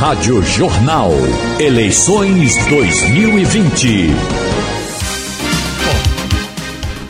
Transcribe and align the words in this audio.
Rádio 0.00 0.42
Jornal. 0.42 1.10
Eleições 1.58 2.56
2020. 2.70 4.06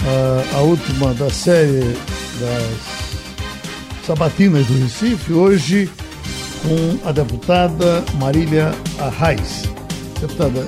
A, 0.04 0.56
a 0.56 0.60
última 0.62 1.14
da 1.14 1.30
série 1.30 1.94
das 2.40 4.04
sabatinas 4.04 4.66
do 4.66 4.76
Recife, 4.82 5.32
hoje 5.32 5.88
com 6.62 7.08
a 7.08 7.12
deputada 7.12 8.04
Marília 8.18 8.72
Arraes. 8.98 9.62
Deputada, 10.20 10.66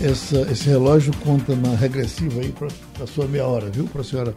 essa, 0.00 0.50
esse 0.50 0.70
relógio 0.70 1.12
conta 1.18 1.54
na 1.54 1.76
regressiva 1.76 2.40
aí 2.40 2.50
para 2.50 2.68
a 3.04 3.06
sua 3.06 3.26
meia 3.26 3.46
hora, 3.46 3.68
viu? 3.68 3.84
Para 3.84 4.00
a 4.00 4.04
senhora 4.04 4.34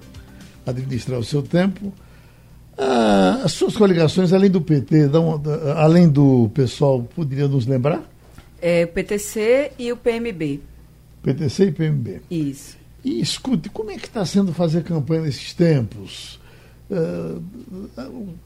administrar 0.65 1.17
o 1.17 1.23
seu 1.23 1.41
tempo. 1.41 1.93
Ah, 2.77 3.41
as 3.43 3.53
suas 3.53 3.75
coligações, 3.75 4.33
além 4.33 4.49
do 4.49 4.61
PT, 4.61 5.07
dão, 5.07 5.41
além 5.77 6.09
do 6.09 6.49
pessoal, 6.53 7.01
poderia 7.01 7.47
nos 7.47 7.65
lembrar? 7.65 8.03
É 8.61 8.83
o 8.83 8.87
PTC 8.87 9.71
e 9.77 9.91
o 9.91 9.97
PMB. 9.97 10.61
PTC 11.23 11.65
e 11.65 11.71
PMB. 11.71 12.21
Isso. 12.29 12.77
E 13.03 13.21
escute, 13.21 13.69
como 13.69 13.91
é 13.91 13.97
que 13.97 14.07
está 14.07 14.25
sendo 14.25 14.53
fazer 14.53 14.83
campanha 14.83 15.21
nesses 15.21 15.53
tempos? 15.53 16.39
Uh, 16.89 17.41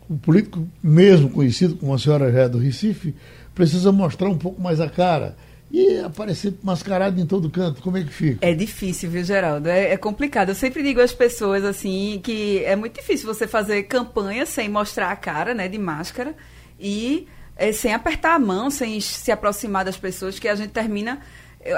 o 0.10 0.18
político, 0.18 0.66
mesmo 0.82 1.30
conhecido 1.30 1.76
como 1.76 1.94
a 1.94 2.00
senhora 2.00 2.32
já 2.32 2.42
é 2.42 2.50
do 2.50 2.58
Recife, 2.58 3.16
precisa 3.56 3.92
mostrar 3.92 4.30
um 4.30 4.38
pouco 4.38 4.62
mais 4.62 4.80
a 4.80 4.90
cara 4.90 5.36
e 5.72 6.00
aparecer 6.00 6.54
mascarado 6.64 7.20
em 7.20 7.26
todo 7.26 7.50
canto. 7.50 7.82
Como 7.82 7.98
é 7.98 8.04
que 8.04 8.12
fica? 8.12 8.46
É 8.46 8.54
difícil, 8.54 9.10
viu, 9.10 9.24
Geraldo? 9.24 9.70
É, 9.70 9.94
é, 9.94 9.98
complicado. 9.98 10.50
Eu 10.50 10.56
sempre 10.56 10.82
digo 10.82 11.00
às 11.00 11.14
pessoas 11.14 11.64
assim 11.64 12.20
que 12.24 12.64
é 12.64 12.76
muito 12.76 12.96
difícil 12.96 13.28
você 13.28 13.48
fazer 13.48 13.84
campanha 13.84 14.46
sem 14.46 14.68
mostrar 14.68 15.12
a 15.12 15.16
cara, 15.16 15.54
né, 15.54 15.68
de 15.68 15.78
máscara 15.78 16.36
e 16.80 17.28
é, 17.56 17.72
sem 17.72 17.94
apertar 17.94 18.36
a 18.36 18.40
mão, 18.40 18.70
sem 18.70 19.00
se 19.00 19.32
aproximar 19.32 19.86
das 19.86 19.98
pessoas, 19.98 20.40
que 20.40 20.48
a 20.48 20.56
gente 20.56 20.72
termina 20.72 21.20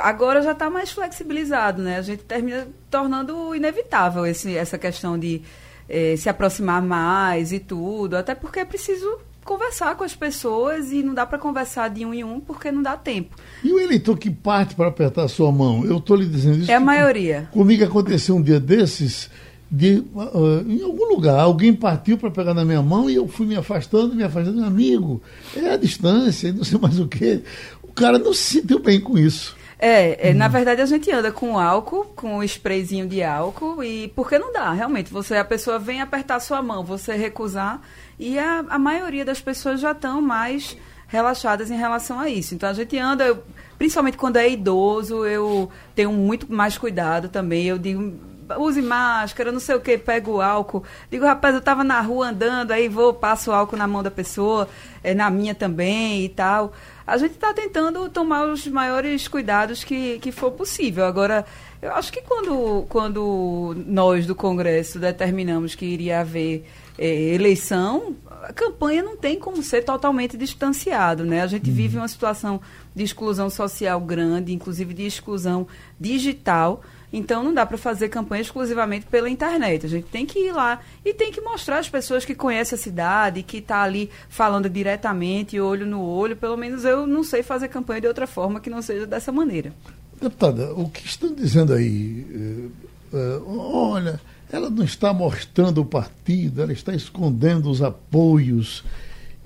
agora 0.02 0.41
já 0.41 0.51
está 0.51 0.70
mais 0.70 0.91
flexibilizado, 0.91 1.82
né? 1.82 1.98
A 1.98 2.01
gente 2.01 2.23
termina 2.23 2.68
tornando 2.90 3.55
inevitável 3.55 4.26
esse, 4.26 4.55
essa 4.55 4.77
questão 4.77 5.18
de 5.18 5.41
é, 5.90 6.16
se 6.16 6.29
aproximar 6.29 6.82
mais 6.82 7.51
e 7.51 7.60
tudo, 7.60 8.16
até 8.16 8.35
porque 8.35 8.60
é 8.60 8.66
preciso 8.66 9.20
conversar 9.44 9.96
com 9.96 10.04
as 10.04 10.16
pessoas 10.16 10.92
e 10.92 11.04
não 11.04 11.14
dá 11.14 11.26
para 11.26 11.38
conversar 11.38 11.90
de 11.90 12.06
um 12.06 12.14
em 12.14 12.24
um 12.24 12.40
porque 12.40 12.72
não 12.72 12.82
dá 12.82 12.96
tempo. 12.96 13.36
E 13.64 13.72
o 13.72 13.80
eleitor 13.80 14.18
que 14.18 14.30
parte 14.30 14.76
para 14.76 14.88
apertar 14.88 15.24
a 15.24 15.28
sua 15.28 15.52
mão? 15.52 15.86
Eu 15.86 15.98
estou 15.98 16.16
lhe 16.16 16.26
dizendo 16.26 16.60
isso. 16.60 16.72
É 16.72 16.76
a 16.76 16.80
maioria. 16.80 17.50
Comigo 17.52 17.84
aconteceu 17.84 18.36
um 18.36 18.42
dia 18.42 18.60
desses. 18.60 19.30
De, 19.74 20.04
uh, 20.14 20.66
em 20.68 20.84
algum 20.84 21.08
lugar, 21.08 21.40
alguém 21.40 21.74
partiu 21.74 22.18
para 22.18 22.30
pegar 22.30 22.54
na 22.54 22.66
minha 22.66 22.82
mão 22.82 23.10
e 23.10 23.16
eu 23.16 23.26
fui 23.26 23.46
me 23.46 23.56
afastando, 23.56 24.14
me 24.14 24.22
afastando, 24.22 24.58
meu 24.58 24.66
amigo, 24.66 25.22
é 25.56 25.70
a 25.70 25.78
distância, 25.78 26.52
não 26.52 26.66
sei 26.66 26.78
mais 26.78 27.00
o 27.00 27.08
que. 27.08 27.42
O 27.82 27.94
cara 27.94 28.20
não 28.20 28.34
se 28.34 28.60
sentiu 28.60 28.80
bem 28.80 29.00
com 29.00 29.18
isso. 29.18 29.56
É, 29.84 30.30
é, 30.30 30.34
na 30.34 30.48
verdade 30.48 30.80
a 30.80 30.86
gente 30.86 31.10
anda 31.10 31.32
com 31.32 31.58
álcool, 31.58 32.06
com 32.16 32.38
um 32.38 32.44
sprayzinho 32.44 33.08
de 33.08 33.24
álcool, 33.24 33.84
e 33.84 34.10
porque 34.10 34.38
não 34.38 34.54
dá, 34.54 34.72
realmente. 34.72 35.12
Você, 35.12 35.36
a 35.36 35.44
pessoa 35.44 35.80
vem 35.80 36.00
apertar 36.02 36.40
sua 36.40 36.62
mão, 36.62 36.84
você 36.84 37.16
recusar, 37.16 37.82
e 38.22 38.38
a, 38.38 38.64
a 38.70 38.77
maioria 38.77 39.26
das 39.26 39.41
pessoas 39.41 39.82
já 39.82 39.94
estão 39.94 40.22
mais 40.22 40.77
relaxadas 41.08 41.72
em 41.72 41.76
relação 41.76 42.20
a 42.20 42.30
isso. 42.30 42.54
Então 42.54 42.70
a 42.70 42.74
gente 42.74 42.96
anda, 42.96 43.26
eu, 43.26 43.44
principalmente 43.80 44.16
quando 44.16 44.38
é 44.38 44.48
idoso, 44.48 45.26
eu 45.26 45.72
tenho 45.96 46.13
muito 46.13 46.54
mais 46.54 46.78
cuidado 46.78 47.30
também. 47.30 47.66
Eu 47.66 47.80
digo, 47.80 48.13
use 48.60 48.80
máscara, 48.80 49.52
não 49.52 49.60
sei 49.60 49.74
o 49.74 49.82
que, 49.82 49.98
pego 49.98 50.34
o 50.34 50.41
álcool. 50.41 50.84
Digo, 51.10 51.26
rapaz, 51.26 51.55
eu 51.55 51.60
estava 51.60 51.84
na 51.84 52.00
rua 52.00 52.30
andando, 52.30 52.70
aí 52.70 52.88
vou, 52.88 53.12
passo 53.12 53.50
o 53.50 53.54
álcool 53.55 53.76
na 53.76 53.88
mão 53.88 54.04
da 54.04 54.12
pessoa, 54.12 54.70
é, 55.04 55.16
na 55.16 55.32
minha 55.32 55.56
também 55.56 56.24
e 56.24 56.30
tal 56.30 56.72
a 57.12 57.18
gente 57.18 57.34
está 57.34 57.54
tentando 57.54 58.08
tomar 58.10 58.46
os 58.46 58.66
maiores 58.68 59.28
cuidados 59.28 59.84
que, 59.84 60.18
que 60.20 60.32
for 60.32 60.52
possível. 60.52 61.06
Agora, 61.06 61.46
eu 61.82 61.91
acho 61.93 62.13
que 62.13 62.21
quando, 62.21 62.85
quando 62.87 63.76
nós 63.87 64.28
do 64.28 64.35
Congresso 64.35 65.00
determinamos 65.00 65.73
que 65.73 65.85
iria 65.85 66.19
haver 66.19 66.63
é, 66.97 67.33
eleição, 67.33 68.16
a 68.44 68.53
campanha 68.53 69.01
não 69.01 69.17
tem 69.17 69.39
como 69.39 69.63
ser 69.63 69.83
totalmente 69.83 70.38
distanciado, 70.38 71.25
né? 71.25 71.41
A 71.41 71.47
gente 71.47 71.69
uhum. 71.69 71.75
vive 71.75 71.97
uma 71.97 72.07
situação 72.07 72.61
de 72.94 73.03
exclusão 73.03 73.50
social 73.50 74.00
grande, 74.00 74.53
inclusive 74.53 74.94
de 74.94 75.07
exclusão 75.07 75.67
digital. 76.00 76.83
Então 77.11 77.44
não 77.44 77.53
dá 77.53 77.66
para 77.66 77.78
fazer 77.78 78.09
campanha 78.09 78.41
exclusivamente 78.44 79.07
pela 79.07 79.29
internet. 79.29 79.85
A 79.85 79.89
gente 79.89 80.06
tem 80.06 80.25
que 80.25 80.38
ir 80.38 80.51
lá 80.51 80.79
e 81.03 81.13
tem 81.13 81.31
que 81.31 81.41
mostrar 81.41 81.79
às 81.79 81.89
pessoas 81.89 82.23
que 82.23 82.35
conhecem 82.35 82.77
a 82.77 82.81
cidade, 82.81 83.44
que 83.44 83.57
está 83.57 83.81
ali 83.81 84.09
falando 84.29 84.69
diretamente, 84.69 85.59
olho 85.59 85.85
no 85.85 86.01
olho. 86.06 86.38
Pelo 86.38 86.56
menos 86.56 86.85
eu 86.85 87.07
não 87.07 87.23
sei 87.23 87.41
fazer 87.41 87.67
campanha 87.67 88.01
de 88.01 88.07
outra 88.07 88.27
forma 88.27 88.59
que 88.59 88.69
não 88.69 88.81
seja 88.81 89.07
dessa 89.07 89.31
maneira. 89.31 89.73
Deputada, 90.21 90.71
o 90.75 90.87
que 90.87 91.03
estão 91.03 91.33
dizendo 91.33 91.73
aí? 91.73 92.69
É, 93.11 93.17
é, 93.17 93.41
olha, 93.43 94.21
ela 94.51 94.69
não 94.69 94.83
está 94.83 95.11
mostrando 95.11 95.81
o 95.81 95.85
partido, 95.85 96.61
ela 96.61 96.71
está 96.71 96.93
escondendo 96.93 97.71
os 97.71 97.81
apoios. 97.81 98.83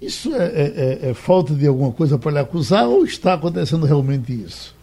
Isso 0.02 0.36
é, 0.36 0.46
é, 0.48 1.00
é, 1.06 1.10
é 1.12 1.14
falta 1.14 1.54
de 1.56 1.66
alguma 1.66 1.94
coisa 1.94 2.18
para 2.18 2.32
lhe 2.32 2.40
acusar 2.40 2.88
ou 2.88 3.06
está 3.06 3.36
acontecendo 3.36 3.86
realmente 3.86 4.34
isso? 4.34 4.76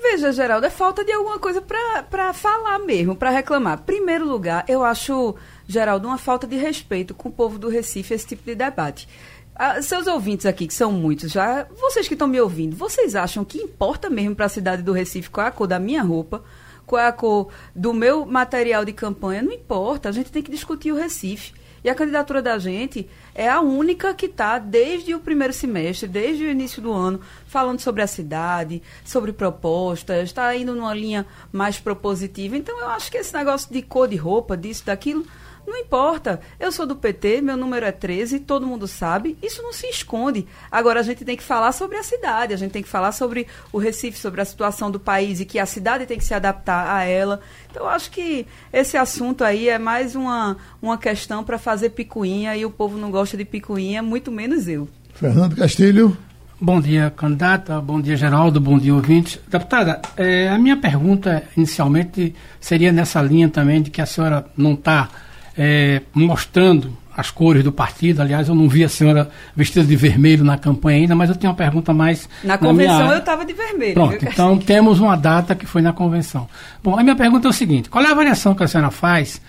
Veja, 0.00 0.30
Geraldo, 0.32 0.66
é 0.66 0.70
falta 0.70 1.04
de 1.04 1.10
alguma 1.10 1.40
coisa 1.40 1.60
para 1.60 2.32
falar 2.32 2.78
mesmo, 2.78 3.16
para 3.16 3.30
reclamar. 3.30 3.82
Primeiro 3.82 4.24
lugar, 4.28 4.64
eu 4.68 4.84
acho, 4.84 5.34
Geraldo, 5.66 6.06
uma 6.06 6.18
falta 6.18 6.46
de 6.46 6.56
respeito 6.56 7.14
com 7.14 7.28
o 7.28 7.32
povo 7.32 7.58
do 7.58 7.68
Recife 7.68 8.14
esse 8.14 8.26
tipo 8.26 8.44
de 8.44 8.54
debate. 8.54 9.08
Ah, 9.56 9.80
seus 9.80 10.08
ouvintes 10.08 10.46
aqui, 10.46 10.66
que 10.66 10.74
são 10.74 10.90
muitos 10.90 11.30
já, 11.30 11.64
vocês 11.80 12.08
que 12.08 12.14
estão 12.14 12.26
me 12.26 12.40
ouvindo, 12.40 12.74
vocês 12.74 13.14
acham 13.14 13.44
que 13.44 13.58
importa 13.58 14.10
mesmo 14.10 14.34
para 14.34 14.46
a 14.46 14.48
cidade 14.48 14.82
do 14.82 14.90
Recife 14.90 15.30
qual 15.30 15.46
é 15.46 15.48
a 15.48 15.52
cor 15.52 15.68
da 15.68 15.78
minha 15.78 16.02
roupa, 16.02 16.42
qual 16.84 17.00
é 17.00 17.06
a 17.06 17.12
cor 17.12 17.48
do 17.72 17.94
meu 17.94 18.26
material 18.26 18.84
de 18.84 18.92
campanha? 18.92 19.42
Não 19.42 19.52
importa, 19.52 20.08
a 20.08 20.12
gente 20.12 20.32
tem 20.32 20.42
que 20.42 20.50
discutir 20.50 20.90
o 20.90 20.96
Recife. 20.96 21.52
E 21.84 21.88
a 21.90 21.94
candidatura 21.94 22.42
da 22.42 22.58
gente 22.58 23.08
é 23.34 23.48
a 23.48 23.60
única 23.60 24.12
que 24.14 24.26
está, 24.26 24.58
desde 24.58 25.14
o 25.14 25.20
primeiro 25.20 25.52
semestre, 25.52 26.08
desde 26.08 26.42
o 26.44 26.50
início 26.50 26.82
do 26.82 26.90
ano, 26.90 27.20
falando 27.46 27.78
sobre 27.78 28.00
a 28.00 28.06
cidade, 28.06 28.82
sobre 29.04 29.34
propostas, 29.34 30.30
está 30.30 30.56
indo 30.56 30.74
numa 30.74 30.94
linha 30.94 31.26
mais 31.52 31.78
propositiva. 31.78 32.56
Então, 32.56 32.80
eu 32.80 32.88
acho 32.88 33.10
que 33.10 33.18
esse 33.18 33.34
negócio 33.34 33.70
de 33.70 33.82
cor 33.82 34.08
de 34.08 34.16
roupa, 34.16 34.56
disso, 34.56 34.86
daquilo, 34.86 35.26
não 35.66 35.76
importa. 35.78 36.40
Eu 36.58 36.70
sou 36.70 36.86
do 36.86 36.96
PT, 36.96 37.40
meu 37.40 37.56
número 37.56 37.86
é 37.86 37.92
13, 37.92 38.40
todo 38.40 38.66
mundo 38.66 38.86
sabe. 38.86 39.36
Isso 39.42 39.62
não 39.62 39.72
se 39.72 39.86
esconde. 39.86 40.46
Agora 40.70 41.00
a 41.00 41.02
gente 41.02 41.24
tem 41.24 41.36
que 41.36 41.42
falar 41.42 41.72
sobre 41.72 41.96
a 41.96 42.02
cidade, 42.02 42.54
a 42.54 42.56
gente 42.56 42.72
tem 42.72 42.82
que 42.82 42.88
falar 42.88 43.12
sobre 43.12 43.46
o 43.72 43.78
Recife, 43.78 44.18
sobre 44.18 44.40
a 44.40 44.44
situação 44.44 44.90
do 44.90 45.00
país 45.00 45.40
e 45.40 45.44
que 45.44 45.58
a 45.58 45.66
cidade 45.66 46.06
tem 46.06 46.18
que 46.18 46.24
se 46.24 46.34
adaptar 46.34 46.94
a 46.94 47.04
ela. 47.04 47.40
Então 47.70 47.84
eu 47.84 47.88
acho 47.88 48.10
que 48.10 48.46
esse 48.72 48.96
assunto 48.96 49.42
aí 49.42 49.68
é 49.68 49.78
mais 49.78 50.14
uma, 50.14 50.56
uma 50.80 50.98
questão 50.98 51.42
para 51.42 51.58
fazer 51.58 51.90
picuinha 51.90 52.56
e 52.56 52.64
o 52.64 52.70
povo 52.70 52.98
não 52.98 53.10
gosta 53.10 53.36
de 53.36 53.44
picuinha, 53.44 54.02
muito 54.02 54.30
menos 54.30 54.68
eu. 54.68 54.88
Fernando 55.14 55.56
Castilho. 55.56 56.16
Bom 56.60 56.80
dia, 56.80 57.12
candidata. 57.14 57.80
Bom 57.80 58.00
dia, 58.00 58.16
Geraldo. 58.16 58.60
Bom 58.60 58.78
dia, 58.78 58.94
ouvintes. 58.94 59.40
Deputada, 59.48 60.00
é, 60.16 60.48
a 60.48 60.58
minha 60.58 60.76
pergunta 60.76 61.42
inicialmente 61.56 62.34
seria 62.60 62.92
nessa 62.92 63.20
linha 63.20 63.48
também 63.48 63.82
de 63.82 63.90
que 63.90 64.00
a 64.00 64.06
senhora 64.06 64.46
não 64.56 64.74
está 64.74 65.10
é, 65.56 66.02
mostrando 66.12 66.96
as 67.16 67.30
cores 67.30 67.62
do 67.62 67.72
partido. 67.72 68.20
Aliás, 68.20 68.48
eu 68.48 68.54
não 68.54 68.68
vi 68.68 68.84
a 68.84 68.88
senhora 68.88 69.30
vestida 69.54 69.84
de 69.86 69.96
vermelho 69.96 70.44
na 70.44 70.58
campanha 70.58 70.98
ainda, 70.98 71.14
mas 71.14 71.30
eu 71.30 71.36
tenho 71.36 71.52
uma 71.52 71.56
pergunta 71.56 71.92
mais. 71.92 72.28
Na 72.42 72.58
convenção 72.58 73.12
eu 73.12 73.18
estava 73.18 73.44
de 73.44 73.52
vermelho. 73.52 73.94
Pronto, 73.94 74.18
viu, 74.18 74.28
então 74.30 74.58
temos 74.58 75.00
uma 75.00 75.16
data 75.16 75.54
que 75.54 75.66
foi 75.66 75.80
na 75.80 75.92
convenção. 75.92 76.48
Bom, 76.82 76.98
a 76.98 77.02
minha 77.02 77.16
pergunta 77.16 77.48
é 77.48 77.50
o 77.50 77.52
seguinte: 77.52 77.88
qual 77.88 78.04
é 78.04 78.08
a 78.08 78.12
avaliação 78.12 78.54
que 78.54 78.64
a 78.64 78.68
senhora 78.68 78.90
faz 78.90 79.40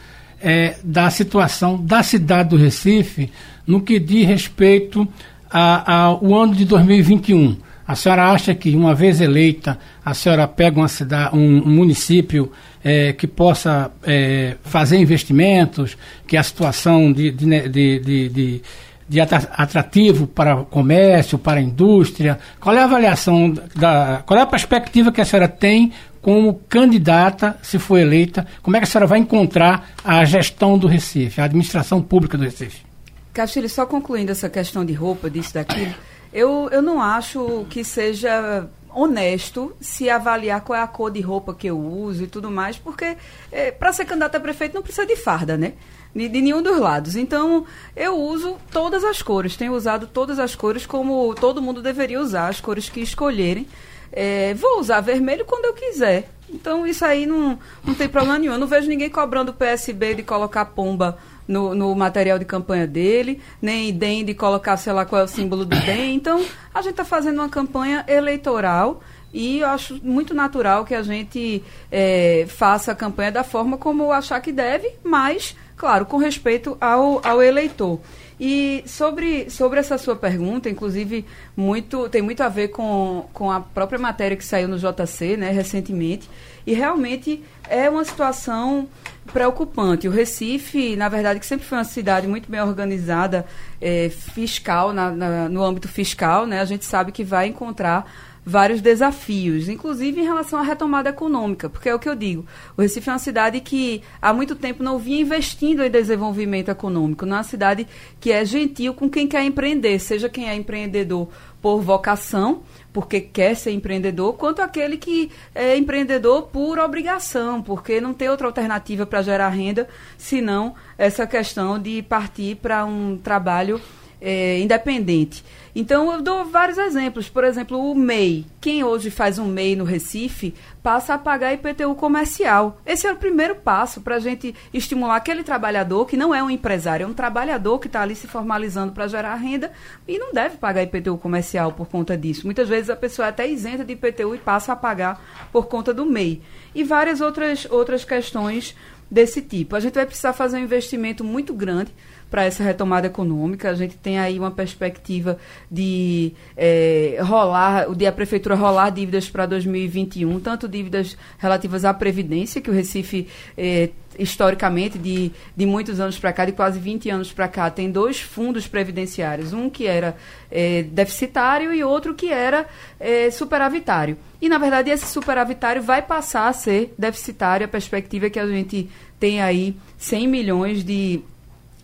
é, 0.42 0.78
da 0.84 1.10
situação 1.10 1.84
da 1.84 2.04
cidade 2.04 2.50
do 2.50 2.58
Recife 2.58 3.32
no 3.66 3.82
que 3.82 4.00
diz 4.00 4.28
respeito 4.28 5.08
ao 5.50 6.36
ano 6.36 6.54
de 6.54 6.66
2021? 6.66 7.58
A 7.88 7.94
senhora 7.94 8.32
acha 8.32 8.56
que, 8.56 8.76
uma 8.76 8.96
vez 8.96 9.22
eleita, 9.22 9.78
a 10.03 10.14
senhora 10.14 10.47
pega 10.47 10.79
uma 10.79 10.88
cidade, 10.88 11.35
um, 11.35 11.59
um 11.59 11.70
município 11.70 12.52
é, 12.85 13.14
que 13.14 13.26
possa 13.26 13.91
é, 14.03 14.58
fazer 14.64 14.97
investimentos, 14.97 15.97
que 16.28 16.37
a 16.37 16.43
situação 16.43 17.11
de, 17.11 17.32
de, 17.32 17.67
de, 17.67 18.29
de, 18.29 18.61
de 19.09 19.22
atrativo 19.22 20.28
para 20.28 20.61
o 20.61 20.66
comércio, 20.66 21.40
para 21.40 21.59
a 21.59 21.64
indústria? 21.64 22.37
Qual 22.59 22.76
é 22.76 22.82
a 22.82 22.84
avaliação, 22.84 23.52
da, 23.76 24.22
qual 24.23 24.40
é 24.40 24.43
a 24.43 24.46
perspectiva 24.46 25.11
que 25.11 25.20
a 25.20 25.26
senhora 25.26 25.47
tem 25.47 25.91
como 26.22 26.53
candidata, 26.70 27.58
se 27.64 27.79
for 27.79 27.97
eleita? 27.97 28.46
Como 28.61 28.78
é 28.78 28.79
que 28.79 28.84
a 28.84 28.88
senhora 28.88 29.08
vai 29.08 29.17
encontrar 29.17 29.90
a 30.03 30.23
gestão 30.23 30.78
do 30.78 30.85
Recife, 30.85 31.41
a 31.41 31.46
administração 31.46 32.03
pública 32.03 32.38
do 32.38 32.43
Recife? 32.43 32.85
Castilho, 33.34 33.67
só 33.67 33.88
concluindo 33.88 34.31
essa 34.31 34.47
questão 34.47 34.85
de 34.85 34.93
roupa, 34.93 35.28
disso, 35.28 35.55
daquilo. 35.55 35.93
Eu, 36.31 36.70
eu 36.72 36.84
não 36.84 37.02
acho 37.02 37.66
que 37.70 37.84
seja 37.84 38.67
honesto 38.96 39.76
se 39.80 40.09
avaliar 40.09 40.62
qual 40.62 40.80
é 40.80 40.82
a 40.82 40.88
cor 40.88 41.12
de 41.12 41.20
roupa 41.20 41.53
que 41.53 41.68
eu 41.68 41.78
uso 41.78 42.24
e 42.24 42.28
tudo 42.28 42.50
mais, 42.50 42.78
porque 42.78 43.18
é, 43.52 43.72
para 43.72 43.92
ser 43.92 44.06
candidato 44.06 44.36
a 44.36 44.40
prefeito 44.40 44.74
não 44.74 44.82
precisa 44.82 45.06
de 45.06 45.16
farda, 45.18 45.58
né? 45.58 45.74
De, 46.16 46.30
de, 46.30 46.42
nenhum 46.42 46.62
dos 46.62 46.80
lados. 46.80 47.18
Então, 47.18 47.66
eu 47.94 48.16
uso 48.16 48.58
todas 48.72 49.03
as 49.03 49.22
cores, 49.22 49.58
tenho 49.58 49.74
usado 49.74 50.08
todas 50.08 50.40
as 50.40 50.56
cores 50.56 50.86
como 50.86 51.36
todo 51.36 51.62
mundo 51.62 51.82
deveria 51.82 52.22
usar, 52.22 52.47
as 52.47 52.62
cores 52.62 52.90
que 52.90 53.02
escolherem. 53.02 53.68
É, 54.12 54.53
vou 54.53 54.80
usar 54.80 55.02
vermelho 55.02 55.44
quando 55.44 55.66
eu 55.66 55.74
quiser. 55.74 56.30
Então, 56.50 56.88
isso 56.88 57.03
aí 57.03 57.26
não, 57.26 57.59
não 57.84 57.94
tem 57.94 58.08
problema 58.08 58.40
nenhum. 58.40 58.53
Eu 58.53 58.59
não 58.59 58.68
vejo 58.68 58.88
ninguém 58.88 59.09
cobrando 59.09 59.52
o 59.52 59.53
PSB 59.53 60.16
de 60.16 60.24
colocar 60.24 60.64
pomba 60.66 61.18
no, 61.47 61.76
no, 61.76 61.96
material 61.96 62.40
de 62.40 62.46
campanha 62.46 62.88
dele, 62.88 63.42
nem 63.62 63.94
DEM 63.94 64.26
de 64.26 64.34
colocar, 64.34 64.78
sei 64.78 64.94
lá, 64.94 65.06
qual 65.06 65.22
é 65.22 65.24
o 65.24 65.28
símbolo 65.28 65.66
do 65.66 65.76
DEM. 65.76 66.16
Então, 66.16 66.44
a 66.74 66.82
gente 66.82 66.92
está 66.92 67.06
fazendo 67.06 67.40
uma 67.40 67.50
campanha 67.50 68.03
eleitoral 68.08 69.02
e 69.34 69.59
eu 69.59 69.68
acho 69.68 70.00
muito 70.02 70.34
natural 70.34 70.86
que 70.86 70.96
a 70.96 71.03
gente 71.03 71.62
é, 71.92 72.46
faça 72.47 72.94
a 72.94 72.96
campanha 72.96 73.34
da 73.34 73.44
forma 73.44 73.78
como 73.78 74.12
achar 74.12 74.40
que 74.40 74.52
deve, 74.52 74.90
mas, 75.03 75.56
claro, 75.76 76.06
com 76.06 76.16
respeito 76.16 76.78
ao, 76.80 77.20
ao 77.22 77.44
eleitor. 77.44 78.00
E 78.40 78.82
sobre, 78.86 79.50
sobre 79.50 79.80
essa 79.80 79.98
sua 79.98 80.16
pergunta, 80.16 80.70
inclusive, 80.70 81.26
muito, 81.56 82.08
tem 82.08 82.22
muito 82.22 82.41
a 82.44 82.50
ver 82.50 82.70
com, 82.70 83.28
com 83.34 83.52
a 83.52 83.59
própria 83.59 84.00
matéria 84.00 84.38
que 84.38 84.44
saiu 84.44 84.68
no 84.68 84.78
JC 84.78 85.38
né, 85.38 85.52
recentemente. 85.52 86.30
E 86.66 86.73
realmente 86.73 87.44
é 87.70 87.90
uma 87.90 88.03
situação 88.03 88.88
preocupante. 89.32 90.08
O 90.08 90.12
Recife, 90.12 90.96
na 90.96 91.09
verdade, 91.09 91.40
que 91.40 91.46
sempre 91.46 91.66
foi 91.66 91.78
uma 91.78 91.84
cidade 91.84 92.28
muito 92.28 92.50
bem 92.50 92.62
organizada, 92.62 93.46
é, 93.82 94.09
fiscal, 94.09 94.94
na, 94.94 95.12
na, 95.12 95.50
no 95.50 95.64
âmbito 95.64 95.88
fiscal, 95.88 96.46
né, 96.46 96.59
a 96.59 96.66
gente 96.66 96.85
sabe 96.85 97.12
que 97.12 97.23
vai 97.23 97.47
encontrar 97.47 98.09
vários 98.46 98.79
desafios, 98.79 99.67
inclusive 99.67 100.22
em 100.22 100.23
relação 100.23 100.59
à 100.59 100.62
retomada 100.62 101.09
econômica, 101.09 101.67
porque 101.67 101.90
é 101.90 101.96
o 101.96 101.97
que 101.97 102.08
eu 102.08 102.14
digo, 102.14 102.46
o 102.78 102.82
Recife 102.82 103.09
é 103.09 103.14
uma 103.14 103.17
cidade 103.17 103.59
que 103.59 104.03
há 104.22 104.32
muito 104.32 104.56
tempo 104.56 104.84
não 104.84 105.00
vinha 105.00 105.22
investindo 105.22 105.84
em 105.84 105.90
desenvolvimento 105.90 106.70
econômico, 106.70 107.26
não 107.26 107.38
é 107.38 107.40
uma 107.40 107.44
cidade 107.44 107.88
que 108.20 108.32
é 108.32 108.46
gentil 108.46 108.94
com 108.94 109.09
quem 109.09 109.28
quer 109.28 109.44
empreender, 109.44 109.97
seja 109.97 110.29
quem 110.29 110.47
é 110.47 110.53
empreendedor 110.53 111.28
por 111.59 111.82
vocação, 111.82 112.62
porque 112.96 113.20
quer 113.20 113.58
ser 113.58 113.72
empreendedor, 113.72 114.36
quanto 114.36 114.62
aquele 114.62 114.96
que 114.96 115.30
é 115.53 115.76
empreendedor 115.76 116.44
por 116.44 116.80
obrigação, 116.80 117.62
porque 117.62 118.00
não 118.00 118.14
tem 118.14 118.30
outra 118.30 118.47
alternativa 118.47 119.06
para 119.06 119.22
gerar 119.22 119.50
renda, 119.50 119.86
senão 120.18 120.74
essa 120.97 121.28
questão 121.28 121.78
de 121.78 122.02
partir 122.02 122.56
para 122.56 122.86
um 122.86 123.18
trabalho 123.18 123.82
é, 124.22 124.59
independente. 124.59 125.44
Então, 125.76 126.10
eu 126.10 126.22
dou 126.22 126.46
vários 126.46 126.78
exemplos. 126.78 127.28
Por 127.28 127.44
exemplo, 127.44 127.78
o 127.78 127.94
MEI. 127.94 128.46
Quem 128.62 128.84
hoje 128.84 129.12
faz 129.12 129.38
um 129.38 129.46
MEI 129.46 129.76
no 129.76 129.84
Recife 129.84 130.56
passa 130.82 131.16
a 131.16 131.18
pagar 131.18 131.54
IPTU 131.54 131.94
comercial. 131.96 132.80
Esse 132.86 133.06
é 133.06 133.12
o 133.12 133.18
primeiro 133.18 133.56
passo 133.56 134.00
para 134.00 134.16
a 134.16 134.20
gente 134.20 134.56
estimular 134.74 135.18
aquele 135.18 135.44
trabalhador 135.44 136.06
que 136.06 136.16
não 136.16 136.34
é 136.34 136.42
um 136.42 136.50
empresário, 136.50 137.04
é 137.04 137.08
um 137.08 137.14
trabalhador 137.14 137.80
que 137.80 137.88
está 137.88 138.02
ali 138.02 138.16
se 138.16 138.28
formalizando 138.28 138.94
para 138.94 139.08
gerar 139.08 139.36
renda 139.36 139.72
e 140.08 140.18
não 140.18 140.32
deve 140.32 140.58
pagar 140.58 140.84
IPTU 140.84 141.18
comercial 141.18 141.74
por 141.74 141.88
conta 141.88 142.18
disso. 142.18 142.46
Muitas 142.46 142.70
vezes 142.70 142.90
a 142.90 142.96
pessoa 142.96 143.26
é 143.26 143.30
até 143.30 143.48
isenta 143.48 143.84
de 143.84 143.94
IPTU 143.94 144.36
e 144.36 144.38
passa 144.38 144.72
a 144.72 144.76
pagar 144.76 145.22
por 145.52 145.66
conta 145.68 145.94
do 145.94 146.06
MEI. 146.06 146.42
E 146.74 146.84
várias 146.84 147.20
outras, 147.20 147.68
outras 147.70 148.06
questões 148.06 148.76
desse 149.10 149.42
tipo. 149.42 149.76
A 149.76 149.80
gente 149.80 149.94
vai 149.94 150.06
precisar 150.06 150.34
fazer 150.34 150.58
um 150.58 150.64
investimento 150.64 151.24
muito 151.24 151.54
grande 151.54 151.94
para 152.30 152.44
essa 152.44 152.64
retomada 152.64 153.08
econômica. 153.08 153.70
A 153.70 153.74
gente 153.74 153.98
tem 153.98 154.20
aí 154.20 154.38
uma 154.38 154.52
perspectiva 154.52 155.38
de 155.76 156.32
é, 156.56 157.18
rolar, 157.22 157.94
de 157.94 158.08
a 158.08 158.12
prefeitura 158.12 158.56
rolar 158.56 158.90
dívidas 158.92 159.30
para 159.30 159.46
2021, 159.46 160.40
tanto 160.40 160.70
dívidas 160.70 161.18
relativas 161.38 161.84
à 161.84 161.94
previdência, 161.94 162.62
que 162.62 162.70
o 162.70 162.74
Recife 162.74 163.28
é, 163.58 163.90
historicamente, 164.18 164.98
de, 164.98 165.34
de 165.56 165.66
muitos 165.66 166.00
anos 166.00 166.18
para 166.18 166.32
cá, 166.32 166.46
de 166.46 166.54
quase 166.54 166.80
20 166.80 167.10
anos 167.10 167.34
para 167.34 167.50
cá, 167.50 167.70
tem 167.70 167.92
dois 167.92 168.22
fundos 168.22 168.68
previdenciários, 168.68 169.52
um 169.52 169.70
que 169.70 169.86
era 169.86 170.16
é, 170.50 170.84
deficitário 170.84 171.74
e 171.74 171.84
outro 171.84 172.14
que 172.14 172.32
era 172.32 172.66
é, 172.98 173.30
superavitário. 173.30 174.18
E, 174.42 174.48
na 174.48 174.58
verdade, 174.58 174.90
esse 174.90 175.08
superavitário 175.08 175.82
vai 175.82 176.02
passar 176.02 176.48
a 176.48 176.54
ser 176.54 176.94
deficitário, 176.98 177.66
a 177.66 177.70
perspectiva 177.70 178.28
é 178.28 178.30
que 178.30 178.40
a 178.40 178.48
gente 178.48 178.90
tem 179.20 179.42
aí 179.42 179.76
100 179.98 180.28
milhões 180.28 180.86
de 180.86 181.22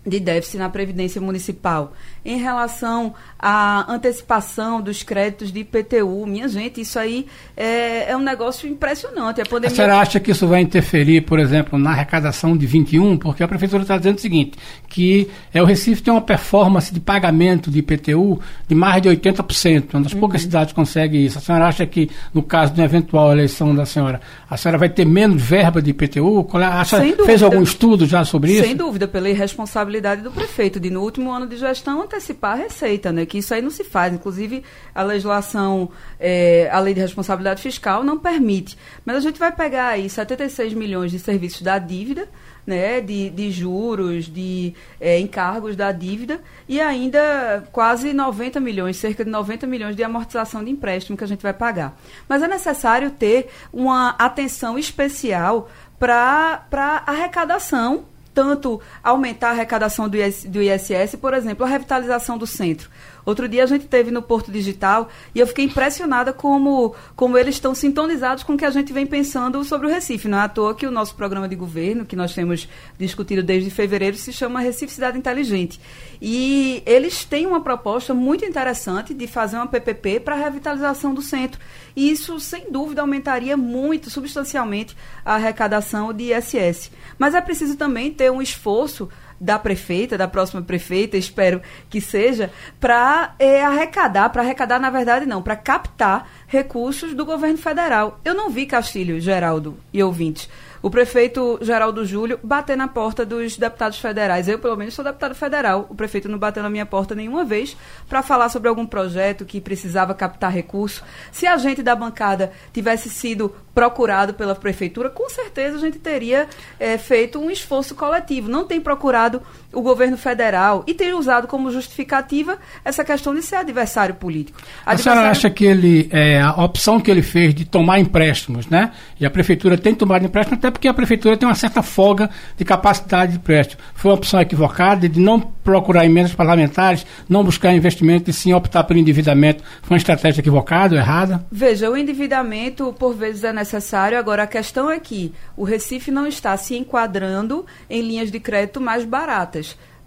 de 0.06 0.20
déficit 0.20 0.58
na 0.58 0.70
Previdência 0.70 1.22
Municipal. 1.22 1.94
Em 2.23 2.38
relação 2.38 3.13
à 3.39 3.91
antecipação 3.91 4.81
dos 4.81 5.01
créditos 5.01 5.51
de 5.51 5.62
IPTU, 5.62 6.25
minha 6.27 6.47
gente, 6.47 6.81
isso 6.81 7.00
aí 7.00 7.25
é, 7.57 8.12
é 8.12 8.18
um 8.18 8.21
negócio 8.21 8.69
impressionante. 8.69 9.41
A, 9.41 9.45
pandemia... 9.45 9.73
a 9.73 9.75
senhora 9.75 9.97
acha 10.00 10.19
que 10.19 10.31
isso 10.31 10.47
vai 10.47 10.62
interferir, 10.62 11.21
por 11.21 11.39
exemplo, 11.39 11.79
na 11.79 11.91
arrecadação 11.91 12.56
de 12.56 12.65
21? 12.65 13.18
Porque 13.18 13.44
a 13.44 13.47
Prefeitura 13.47 13.81
está 13.81 13.97
dizendo 13.97 14.18
o 14.18 14.21
seguinte, 14.21 14.57
que 14.88 15.29
é, 15.53 15.62
o 15.62 15.65
Recife 15.65 16.03
tem 16.03 16.13
uma 16.13 16.21
performance 16.21 16.94
de 16.94 17.00
pagamento 17.00 17.71
de 17.71 17.79
IPTU 17.79 18.39
de 18.68 18.75
mais 18.75 19.01
de 19.01 19.09
80%. 19.09 19.94
Uma 19.94 20.03
das 20.03 20.13
uhum. 20.13 20.19
poucas 20.19 20.41
cidades 20.41 20.73
consegue 20.73 21.25
isso. 21.25 21.38
A 21.38 21.41
senhora 21.41 21.68
acha 21.68 21.85
que, 21.85 22.09
no 22.33 22.44
caso 22.44 22.73
de 22.73 22.81
uma 22.81 22.85
eventual 22.85 23.31
eleição 23.31 23.73
da 23.73 23.85
senhora, 23.85 24.21
a 24.50 24.57
senhora 24.57 24.77
vai 24.77 24.89
ter 24.89 25.06
menos 25.06 25.41
verba 25.41 25.81
de 25.81 25.89
IPTU? 25.89 26.47
É 26.53 26.63
a 26.63 26.85
senhora 26.85 27.25
fez 27.25 27.41
algum 27.41 27.63
estudo 27.63 28.06
já 28.06 28.23
sobre 28.23 28.51
isso? 28.51 28.63
Sem 28.63 28.75
dúvida, 28.75 29.07
pela 29.07 29.29
irresponsabilidade 29.29 29.62
responsabilidade 29.71 30.21
do 30.21 30.31
prefeito 30.31 30.79
de, 30.79 30.89
no 30.89 31.01
último 31.01 31.31
ano 31.31 31.47
de 31.47 31.57
gestão, 31.57 32.01
antecipar 32.12 32.54
a 32.54 32.56
receita, 32.56 33.12
né? 33.12 33.25
Que 33.25 33.38
isso 33.38 33.54
aí 33.54 33.62
não 33.62 33.69
se 33.69 33.84
faz. 33.84 34.13
Inclusive, 34.13 34.63
a 34.94 35.04
legislação, 35.04 35.90
é, 36.19 36.69
a 36.72 36.80
lei 36.80 36.94
de 36.94 37.00
responsabilidade 37.00 37.62
fiscal 37.62 38.04
não 38.04 38.18
permite. 38.18 38.78
Mas 39.06 39.16
a 39.16 39.19
gente 39.19 39.40
vai 39.40 39.52
pegar 39.52 39.88
aí 39.88 40.10
76 40.10 40.74
milhões 40.74 41.12
de 41.12 41.19
serviços 41.19 41.62
da 41.62 41.80
dívida, 41.80 42.28
né, 42.66 43.02
de, 43.02 43.30
de 43.30 43.50
juros, 43.50 44.25
de 44.25 44.74
é, 45.00 45.19
encargos 45.19 45.75
da 45.75 45.92
dívida 45.92 46.40
e 46.69 46.80
ainda 46.80 47.63
quase 47.72 48.14
90 48.14 48.60
milhões, 48.60 48.98
cerca 48.98 49.25
de 49.25 49.31
90 49.31 49.66
milhões 49.66 49.96
de 49.96 50.04
amortização 50.04 50.64
de 50.64 50.69
empréstimo 50.69 51.18
que 51.18 51.24
a 51.24 51.28
gente 51.28 51.42
vai 51.42 51.54
pagar. 51.54 52.00
Mas 52.30 52.44
é 52.44 52.48
necessário 52.48 53.10
ter 53.12 53.50
uma 53.74 54.10
atenção 54.10 54.78
especial 54.78 55.69
para 55.98 56.66
a 56.72 57.12
arrecadação 57.12 58.06
tanto 58.33 58.81
aumentar 59.04 59.50
a 59.50 59.51
arrecadação 59.51 60.07
do, 60.07 60.18
IS, 60.18 60.45
do 60.45 60.62
ISS, 60.62 61.16
por 61.19 61.33
exemplo, 61.33 61.66
a 61.66 61.69
revitalização 61.69 62.38
do 62.38 62.48
centro. 62.48 62.89
Outro 63.25 63.47
dia 63.47 63.63
a 63.63 63.68
gente 63.68 63.85
teve 63.85 64.12
no 64.12 64.21
Porto 64.21 64.51
Digital 64.51 65.09
e 65.33 65.39
eu 65.39 65.47
fiquei 65.47 65.65
impressionada 65.65 66.33
como, 66.33 66.95
como 67.15 67.38
eles 67.38 67.56
estão 67.56 67.75
sintonizados 67.75 68.44
com 68.44 68.53
o 68.53 68.57
que 68.57 68.65
a 68.65 68.69
gente 68.69 68.91
vem 68.91 69.06
pensando 69.06 69.63
sobre 69.63 69.88
o 69.88 69.89
Recife. 69.89 70.27
Não 70.27 70.38
é 70.38 70.41
à 70.41 70.50
toa 70.50 70.73
que 70.73 70.88
o 70.88 70.91
nosso 70.91 71.15
programa 71.15 71.47
de 71.47 71.56
governo, 71.56 72.06
que 72.06 72.15
nós 72.15 72.33
temos 72.33 72.68
discutido 72.97 73.44
desde 73.44 73.69
fevereiro, 73.69 74.18
se 74.18 74.33
chama 74.33 74.59
Recife 74.59 74.94
Cidade 74.94 75.18
Inteligente. 75.18 75.79
E 76.21 76.83
eles 76.85 77.25
têm 77.25 77.45
uma 77.45 77.62
proposta 77.62 78.13
muito 78.13 78.45
interessante 78.45 79.13
de 79.13 79.27
fazer 79.27 79.57
uma 79.57 79.68
PPP 79.68 80.19
para 80.19 80.35
a 80.35 80.39
revitalização 80.39 81.13
do 81.13 81.21
centro. 81.21 81.59
E 81.95 82.12
isso, 82.12 82.40
sem 82.40 82.71
dúvida, 82.71 83.01
aumentaria 83.01 83.57
muito, 83.57 84.09
substancialmente, 84.09 84.95
a 85.25 85.35
arrecadação 85.35 86.13
de 86.13 86.33
ISS. 86.33 86.92
Mas 87.18 87.35
é 87.35 87.42
preciso 87.42 87.75
também 87.75 88.11
ter 88.11 88.31
um 88.31 88.42
esforço 88.42 89.09
da 89.42 89.57
prefeita, 89.57 90.18
da 90.18 90.28
próxima 90.28 90.62
prefeita, 90.62 91.18
espero 91.18 91.62
que 91.90 92.00
seja, 92.00 92.52
para 92.80 93.33
é, 93.40 93.66
arrecadar, 93.66 94.30
para 94.30 94.44
arrecadar, 94.44 94.80
na 94.80 94.92
verdade, 94.92 95.26
não, 95.26 95.42
para 95.42 95.56
captar 95.56 96.30
recursos 96.45 97.16
do 97.16 97.26
governo 97.26 97.57
federal. 97.57 98.19
Eu 98.24 98.36
não 98.36 98.52
vi 98.52 98.68
Castilho, 98.68 99.19
Geraldo 99.19 99.76
e 99.92 100.04
ouvintes 100.04 100.48
o 100.81 100.90
prefeito 100.90 101.59
Geraldo 101.61 102.06
Júlio 102.06 102.40
bater 102.42 102.76
na 102.76 102.88
porta 102.88 103.26
dos 103.26 103.57
deputados 103.57 104.00
federais. 104.00 104.47
Eu, 104.47 104.59
pelo 104.59 104.76
menos, 104.76 104.94
sou 104.94 105.06
deputado 105.06 105.35
federal. 105.35 105.88
O 105.90 105.95
prefeito 105.95 106.28
não 106.28 106.38
bateu 106.38 106.64
na 106.64 106.69
minha 106.69 106.85
porta 106.85 107.14
nenhuma 107.14 107.45
vez 107.45 107.78
para 108.09 108.23
falar 108.23 108.50
sobre 108.50 108.68
algum 108.68 108.85
projeto 108.85 109.45
que 109.45 109.61
precisava 109.61 110.14
captar 110.14 110.52
recurso. 110.52 111.04
Se 111.31 111.45
a 111.45 111.57
gente 111.57 111.83
da 111.83 111.95
bancada 111.95 112.52
tivesse 112.73 113.09
sido 113.09 113.54
procurado 113.73 114.33
pela 114.33 114.56
prefeitura, 114.56 115.09
com 115.09 115.30
certeza 115.30 115.78
a 115.78 115.80
gente 115.80 116.00
teria 116.00 116.47
é, 116.80 116.97
feito 116.97 117.40
um 117.40 117.50
esforço 117.50 117.95
coletivo. 117.95 118.50
Não 118.50 118.66
tem 118.66 118.81
procurado 118.81 119.42
o 119.73 119.81
governo 119.81 120.18
federal 120.18 120.83
e 120.85 120.94
tem 120.94 121.13
usado 121.13 121.47
como 121.47 121.71
justificativa 121.71 122.57
essa 122.83 123.04
questão 123.04 123.33
de 123.33 123.42
ser 123.42 123.56
adversário 123.56 124.16
político. 124.16 124.59
Adversário... 124.85 124.95
A 124.95 124.97
senhora 124.97 125.31
acha 125.31 125.49
que 125.49 125.66
ele, 125.66 126.09
é, 126.11 126.42
a 126.42 126.63
opção 126.63 126.99
que 126.99 127.09
ele 127.09 127.21
fez 127.21 127.54
de 127.54 127.66
tomar 127.66 127.99
empréstimos, 127.99 128.68
né? 128.68 128.92
E 129.19 129.25
a 129.25 129.30
prefeitura 129.30 129.78
tem 129.78 129.95
tomado 129.95 130.25
empréstimo 130.25 130.57
até 130.57 130.69
porque 130.69 130.87
a 130.87 130.94
prefeitura 130.94 131.37
tem 131.37 131.47
uma 131.47 131.56
certa 131.56 131.81
folga 131.81 132.30
de 132.57 132.66
capacidade 132.66 133.33
de 133.33 133.37
empréstimo. 133.37 133.81
Foi 133.94 134.11
uma 134.11 134.18
opção 134.18 134.42
equivocada 134.42 135.07
de 135.07 135.19
não 135.19 135.40
procurar 135.40 136.06
emendas 136.06 136.33
parlamentares, 136.33 137.06
não 137.30 137.44
buscar 137.44 137.73
investimento 137.73 138.30
e 138.30 138.33
sim 138.33 138.54
optar 138.54 138.83
pelo 138.83 138.99
endividamento. 138.99 139.63
Foi 139.81 139.95
uma 139.95 139.99
estratégia 139.99 140.42
equivocada 140.42 140.95
ou 140.95 141.01
errada? 141.01 141.45
Veja, 141.51 141.90
o 141.90 141.95
endividamento 141.95 142.94
por 142.97 143.13
vezes 143.13 143.44
é 143.44 143.54
necessário. 143.54 144.18
Agora, 144.18 144.44
a 144.44 144.47
questão 144.47 144.90
é 144.90 144.99
que 144.99 145.33
o 145.56 145.63
Recife 145.63 146.11
não 146.11 146.28
está 146.28 146.57
se 146.57 146.75
enquadrando 146.75 147.66
em 147.90 148.01
linhas 148.01 148.31
de 148.31 148.40
crédito 148.40 148.81
mais 148.81 149.06
baratas 149.06 149.60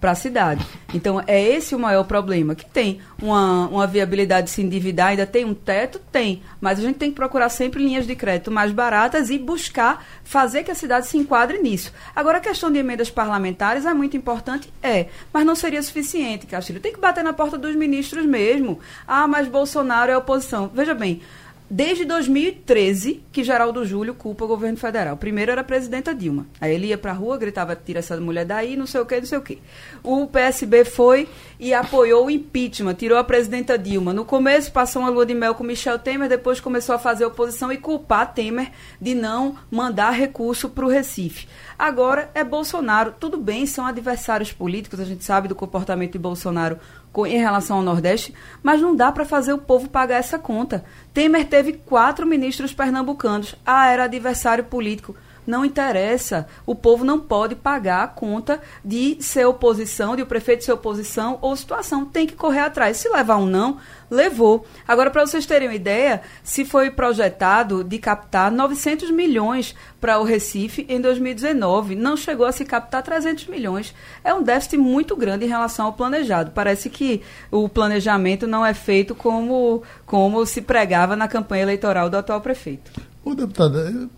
para 0.04 0.11
a 0.11 0.14
cidade. 0.14 0.66
Então, 0.92 1.23
é 1.26 1.42
esse 1.42 1.75
o 1.75 1.78
maior 1.78 2.04
problema. 2.04 2.54
Que 2.54 2.66
tem 2.66 3.00
uma, 3.23 3.68
uma 3.68 3.87
viabilidade 3.87 4.49
de 4.49 4.52
se 4.52 4.61
endividar, 4.61 5.08
ainda 5.08 5.26
tem 5.26 5.46
um 5.46 5.54
teto? 5.54 5.99
Tem. 6.12 6.42
Mas 6.61 6.78
a 6.78 6.82
gente 6.82 6.96
tem 6.96 7.08
que 7.08 7.16
procurar 7.16 7.49
sempre 7.49 7.82
linhas 7.82 8.06
de 8.06 8.14
crédito 8.14 8.50
mais 8.50 8.70
baratas 8.70 9.30
e 9.30 9.38
buscar 9.38 10.04
fazer 10.23 10.62
que 10.62 10.70
a 10.70 10.75
cidade 10.75 11.06
se 11.06 11.16
enquadre 11.16 11.56
nisso. 11.62 11.90
Agora, 12.14 12.37
a 12.37 12.40
questão 12.42 12.70
de 12.70 12.78
emendas 12.78 13.11
parlamentares 13.11 13.87
é 13.87 13.94
muito 13.94 14.14
importante? 14.14 14.70
É. 14.82 15.06
Mas 15.32 15.46
não 15.46 15.54
seria 15.54 15.82
suficiente, 15.82 16.44
Castilho. 16.46 16.80
Tem 16.80 16.92
que 16.92 17.00
bater 17.00 17.25
na 17.25 17.32
porta 17.32 17.56
dos 17.56 17.75
ministros 17.75 18.26
mesmo. 18.26 18.80
Ah, 19.08 19.26
mas 19.26 19.49
Bolsonaro 19.49 20.12
é 20.12 20.16
oposição. 20.18 20.70
Veja 20.75 20.92
bem 20.92 21.23
desde 21.68 22.04
2013 22.04 23.23
que 23.33 23.42
Geraldo 23.42 23.85
Júlio 23.85 24.14
culpa 24.14 24.44
o 24.44 24.49
governo 24.49 24.76
federal. 24.76 25.16
Primeiro 25.16 25.52
era 25.52 25.62
a 25.62 25.64
presidenta 25.64 26.14
Dilma. 26.14 26.47
Aí 26.61 26.75
ele 26.75 26.88
ia 26.88 26.99
pra 26.99 27.12
rua, 27.12 27.37
gritava, 27.37 27.75
tira 27.75 28.00
essa 28.00 28.16
mulher 28.21 28.44
daí, 28.44 28.76
não 28.76 28.87
sei 28.87 29.00
o 29.00 29.06
que, 29.06 29.18
não 29.18 29.26
sei 29.26 29.38
o 29.38 29.42
que. 29.42 29.59
O 30.02 30.26
PSB 30.26 30.85
foi 30.85 31.28
e 31.59 31.73
apoiou 31.73 32.26
o 32.26 32.30
impeachment, 32.30 32.94
tirou 32.94 33.18
a 33.18 33.25
presidenta 33.25 33.78
Dilma. 33.78 34.12
No 34.12 34.25
começo 34.25 34.73
passou 34.73 35.02
uma 35.02 35.11
lua 35.11 35.26
de 35.26 35.35
mel 35.35 35.54
com 35.54 35.64
Michel 35.64 35.99
Temer, 35.99 36.28
depois 36.28 36.61
começou 36.61 36.94
a 36.94 36.99
fazer 36.99 37.25
oposição 37.25 37.73
e 37.73 37.78
culpar 37.78 38.35
Temer 38.35 38.71
de 39.00 39.14
não 39.14 39.56
mandar 39.71 40.11
recurso 40.11 40.68
para 40.68 40.85
o 40.85 40.88
Recife. 40.88 41.49
Agora 41.78 42.30
é 42.35 42.44
Bolsonaro. 42.44 43.14
Tudo 43.18 43.37
bem, 43.37 43.66
são 43.66 43.87
adversários 43.87 44.52
políticos, 44.52 45.00
a 45.00 45.04
gente 45.04 45.25
sabe 45.25 45.49
do 45.49 45.54
comportamento 45.54 46.12
de 46.12 46.18
Bolsonaro 46.18 46.78
em 47.26 47.38
relação 47.38 47.76
ao 47.76 47.83
Nordeste, 47.83 48.35
mas 48.62 48.80
não 48.80 48.97
dá 48.97 49.12
para 49.12 49.25
fazer 49.25 49.52
o 49.52 49.59
povo 49.59 49.88
pagar 49.88 50.16
essa 50.16 50.38
conta. 50.38 50.85
Temer 51.12 51.47
teve 51.47 51.75
quatro 51.75 52.26
ministros 52.26 52.75
pernambucanos. 52.75 53.54
Ah, 53.64 53.87
era 53.87 54.04
adversário 54.04 54.64
político. 54.64 55.14
Não 55.47 55.65
interessa. 55.65 56.47
O 56.67 56.75
povo 56.75 57.05
não 57.05 57.21
pode 57.21 57.55
pagar 57.55 58.05
a 58.05 58.09
conta 58.09 58.61
de 58.85 59.17
ser 59.21 59.47
oposição, 59.47 60.17
de 60.17 60.23
o 60.23 60.27
prefeito 60.27 60.65
ser 60.65 60.73
oposição 60.73 61.39
ou 61.41 61.55
situação. 61.57 62.05
Tem 62.05 62.27
que 62.27 62.35
correr 62.35 62.61
atrás. 62.61 62.97
Se 62.97 63.09
levar 63.09 63.37
um 63.37 63.47
não, 63.47 63.79
levou. 64.11 64.67
Agora, 64.87 65.11
para 65.11 65.27
vocês 65.27 65.47
terem 65.47 65.69
uma 65.69 65.75
ideia, 65.75 66.23
se 66.43 66.65
foi 66.65 66.91
projetado 66.91 67.85
de 67.85 67.99
captar 67.99 68.51
900 68.51 69.11
milhões 69.11 69.75
para 70.01 70.19
o 70.19 70.25
Recife 70.25 70.87
em 70.89 71.01
2019, 71.01 71.95
não 71.95 72.17
chegou 72.17 72.47
a 72.47 72.53
se 72.53 72.65
captar 72.65 73.03
300 73.03 73.47
milhões. 73.47 73.95
É 74.23 74.33
um 74.33 74.43
déficit 74.43 74.77
muito 74.77 75.17
grande 75.17 75.45
em 75.45 75.49
relação 75.49 75.87
ao 75.87 75.93
planejado. 75.93 76.53
Parece 76.53 76.89
que 76.89 77.23
o 77.51 77.69
planejamento 77.69 78.47
não 78.47 78.65
é 78.65 78.75
feito 78.75 79.15
como, 79.15 79.83
como 80.07 80.45
se 80.47 80.63
pregava 80.63 81.17
na 81.17 81.29
campanha 81.29 81.63
eleitoral 81.63 82.09
do 82.09 82.17
atual 82.17 82.41
prefeito. 82.41 82.91
Ô, 83.25 83.35
deputada, 83.35 84.09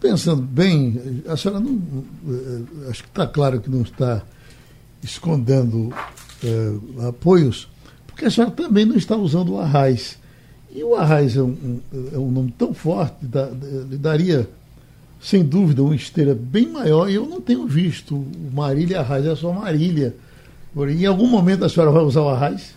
pensando 0.00 0.42
bem, 0.42 1.22
a 1.28 1.36
senhora 1.36 1.60
não. 1.60 1.78
Eh, 2.28 2.88
acho 2.90 3.02
que 3.02 3.08
está 3.08 3.26
claro 3.26 3.60
que 3.60 3.70
não 3.70 3.82
está 3.82 4.22
escondendo 5.02 5.92
é, 6.44 7.08
apoios, 7.08 7.68
porque 8.06 8.24
a 8.24 8.30
senhora 8.30 8.52
também 8.52 8.84
não 8.84 8.96
está 8.96 9.16
usando 9.16 9.52
o 9.52 9.60
Arraiz. 9.60 10.18
E 10.72 10.84
o 10.84 10.94
Arraiz 10.94 11.36
é 11.36 11.42
um, 11.42 11.80
é 12.12 12.18
um 12.18 12.30
nome 12.30 12.54
tão 12.56 12.72
forte, 12.72 13.16
lhe 13.22 13.98
daria, 13.98 14.48
sem 15.20 15.42
dúvida, 15.42 15.82
uma 15.82 15.96
esteira 15.96 16.34
bem 16.34 16.68
maior, 16.68 17.10
e 17.10 17.14
eu 17.14 17.26
não 17.26 17.40
tenho 17.40 17.66
visto 17.66 18.14
o 18.14 18.50
Marília 18.52 19.00
Arraiz, 19.00 19.26
é 19.26 19.34
só 19.34 19.52
Marília. 19.52 20.14
Em 20.76 21.06
algum 21.06 21.26
momento 21.26 21.64
a 21.64 21.68
senhora 21.68 21.90
vai 21.90 22.02
usar 22.02 22.22
o 22.22 22.28
Arraiz? 22.28 22.74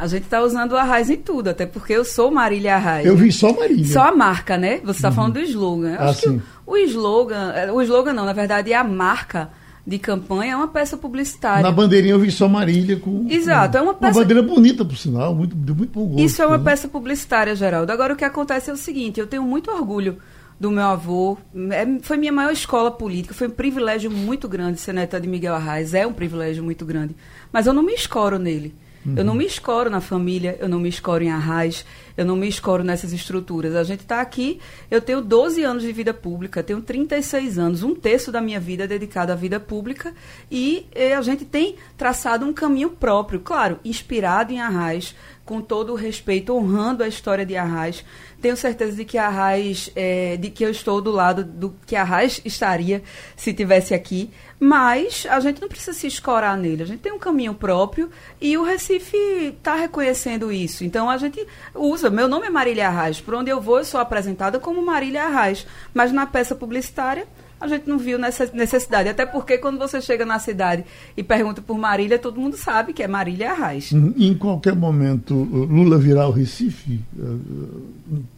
A 0.00 0.06
gente 0.06 0.22
está 0.24 0.40
usando 0.40 0.72
o 0.72 0.76
Arraiz 0.78 1.10
em 1.10 1.16
tudo, 1.18 1.50
até 1.50 1.66
porque 1.66 1.92
eu 1.92 2.06
sou 2.06 2.30
Marília 2.30 2.76
Arraiz. 2.76 3.06
Eu 3.06 3.14
vi 3.14 3.30
só 3.30 3.52
Marília. 3.52 3.84
Só 3.84 4.04
a 4.04 4.16
marca, 4.16 4.56
né? 4.56 4.80
Você 4.82 4.98
está 4.98 5.10
uhum. 5.10 5.14
falando 5.14 5.34
do 5.34 5.40
slogan. 5.40 5.90
Eu 5.90 6.00
ah, 6.00 6.08
acho 6.08 6.20
sim. 6.20 6.38
que 6.38 6.44
o, 6.66 6.72
o 6.72 6.76
slogan, 6.78 7.52
é, 7.52 7.70
o 7.70 7.82
slogan 7.82 8.14
não, 8.14 8.24
na 8.24 8.32
verdade 8.32 8.72
é 8.72 8.76
a 8.76 8.82
marca 8.82 9.50
de 9.86 9.98
campanha, 9.98 10.54
é 10.54 10.56
uma 10.56 10.68
peça 10.68 10.96
publicitária. 10.96 11.62
Na 11.62 11.70
bandeirinha 11.70 12.14
eu 12.14 12.18
vi 12.18 12.30
só 12.30 12.48
Marília 12.48 12.98
com. 12.98 13.26
Exato, 13.28 13.76
é 13.76 13.82
uma 13.82 13.92
peça. 13.92 14.18
Uma 14.18 14.22
bandeira 14.22 14.42
bonita, 14.42 14.84
por 14.86 14.96
sinal, 14.96 15.34
muito, 15.34 15.54
de 15.54 15.74
muito 15.74 15.92
bom 15.92 16.06
gosto. 16.06 16.24
Isso 16.24 16.40
é 16.40 16.46
uma 16.46 16.56
né? 16.56 16.64
peça 16.64 16.88
publicitária, 16.88 17.54
Geraldo. 17.54 17.92
Agora 17.92 18.14
o 18.14 18.16
que 18.16 18.24
acontece 18.24 18.70
é 18.70 18.72
o 18.72 18.78
seguinte: 18.78 19.20
eu 19.20 19.26
tenho 19.26 19.42
muito 19.42 19.70
orgulho 19.70 20.16
do 20.58 20.70
meu 20.70 20.84
avô. 20.84 21.36
É, 21.72 21.86
foi 22.00 22.16
minha 22.16 22.32
maior 22.32 22.52
escola 22.52 22.90
política. 22.90 23.34
Foi 23.34 23.48
um 23.48 23.52
privilégio 23.52 24.10
muito 24.10 24.48
grande 24.48 24.80
ser 24.80 24.94
neta 24.94 25.20
de 25.20 25.28
Miguel 25.28 25.54
Arraes. 25.54 25.92
É 25.92 26.06
um 26.06 26.12
privilégio 26.12 26.64
muito 26.64 26.86
grande. 26.86 27.14
Mas 27.52 27.66
eu 27.66 27.74
não 27.74 27.82
me 27.82 27.92
escoro 27.92 28.38
nele. 28.38 28.74
Uhum. 29.04 29.14
Eu 29.16 29.24
não 29.24 29.34
me 29.34 29.46
escoro 29.46 29.88
na 29.88 30.00
família, 30.00 30.56
eu 30.60 30.68
não 30.68 30.78
me 30.78 30.88
escoro 30.88 31.24
em 31.24 31.30
arraiz, 31.30 31.84
eu 32.16 32.24
não 32.24 32.36
me 32.36 32.48
escoro 32.48 32.84
nessas 32.84 33.12
estruturas. 33.12 33.74
A 33.74 33.84
gente 33.84 34.00
está 34.00 34.20
aqui, 34.20 34.60
eu 34.90 35.00
tenho 35.00 35.20
12 35.20 35.62
anos 35.62 35.82
de 35.82 35.92
vida 35.92 36.12
pública, 36.12 36.62
tenho 36.62 36.80
36 36.80 37.58
anos, 37.58 37.82
um 37.82 37.94
terço 37.94 38.30
da 38.30 38.40
minha 38.40 38.60
vida 38.60 38.84
é 38.84 38.86
dedicado 38.86 39.32
à 39.32 39.34
vida 39.34 39.58
pública 39.58 40.14
e 40.50 40.86
eh, 40.92 41.14
a 41.14 41.22
gente 41.22 41.44
tem 41.44 41.76
traçado 41.96 42.46
um 42.46 42.52
caminho 42.52 42.90
próprio, 42.90 43.40
claro, 43.40 43.78
inspirado 43.84 44.52
em 44.52 44.60
arraiz, 44.60 45.14
com 45.50 45.60
todo 45.60 45.92
o 45.92 45.96
respeito, 45.96 46.54
honrando 46.54 47.02
a 47.02 47.08
história 47.08 47.44
de 47.44 47.56
Arraiz. 47.56 48.04
Tenho 48.40 48.56
certeza 48.56 48.96
de 48.96 49.04
que 49.04 49.18
Arraiz, 49.18 49.90
é, 49.96 50.36
de 50.36 50.48
que 50.48 50.64
eu 50.64 50.70
estou 50.70 51.00
do 51.00 51.10
lado 51.10 51.42
do 51.42 51.74
que 51.84 51.96
Arraiz 51.96 52.40
estaria 52.44 53.02
se 53.34 53.52
tivesse 53.52 53.92
aqui, 53.92 54.30
mas 54.60 55.26
a 55.28 55.40
gente 55.40 55.60
não 55.60 55.68
precisa 55.68 55.92
se 55.92 56.06
escorar 56.06 56.56
nele. 56.56 56.84
A 56.84 56.86
gente 56.86 57.00
tem 57.00 57.10
um 57.10 57.18
caminho 57.18 57.52
próprio 57.52 58.10
e 58.40 58.56
o 58.56 58.62
Recife 58.62 59.16
está 59.16 59.74
reconhecendo 59.74 60.52
isso. 60.52 60.84
Então 60.84 61.10
a 61.10 61.16
gente 61.16 61.44
usa. 61.74 61.99
Meu 62.08 62.28
nome 62.28 62.46
é 62.46 62.50
Marília 62.50 62.88
Arraiz. 62.88 63.20
Por 63.20 63.34
onde 63.34 63.50
eu 63.50 63.60
vou, 63.60 63.78
eu 63.78 63.84
sou 63.84 64.00
apresentada 64.00 64.60
como 64.60 64.80
Marília 64.80 65.24
Arraiz. 65.24 65.66
Mas 65.92 66.12
na 66.12 66.24
peça 66.24 66.54
publicitária 66.54 67.26
a 67.60 67.68
gente 67.68 67.86
não 67.86 67.98
viu 67.98 68.18
nessa 68.18 68.48
necessidade. 68.54 69.08
Até 69.08 69.26
porque 69.26 69.58
quando 69.58 69.78
você 69.78 70.00
chega 70.00 70.24
na 70.24 70.38
cidade 70.38 70.84
e 71.14 71.22
pergunta 71.22 71.60
por 71.60 71.76
Marília, 71.76 72.18
todo 72.18 72.40
mundo 72.40 72.56
sabe 72.56 72.94
que 72.94 73.02
é 73.02 73.08
Marília 73.08 73.50
Arraes. 73.50 73.92
Uhum. 73.92 74.14
Em 74.16 74.34
qualquer 74.34 74.74
momento, 74.74 75.34
Lula 75.34 75.98
virá 75.98 76.22
ao 76.22 76.32
Recife 76.32 77.00
uh, 77.18 77.40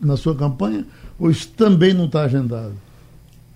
na 0.01 0.17
sua 0.17 0.35
campanha 0.35 0.85
ou 1.19 1.31
isso 1.31 1.49
também 1.51 1.95
não 1.95 2.07
está 2.07 2.23
agendado? 2.23 2.75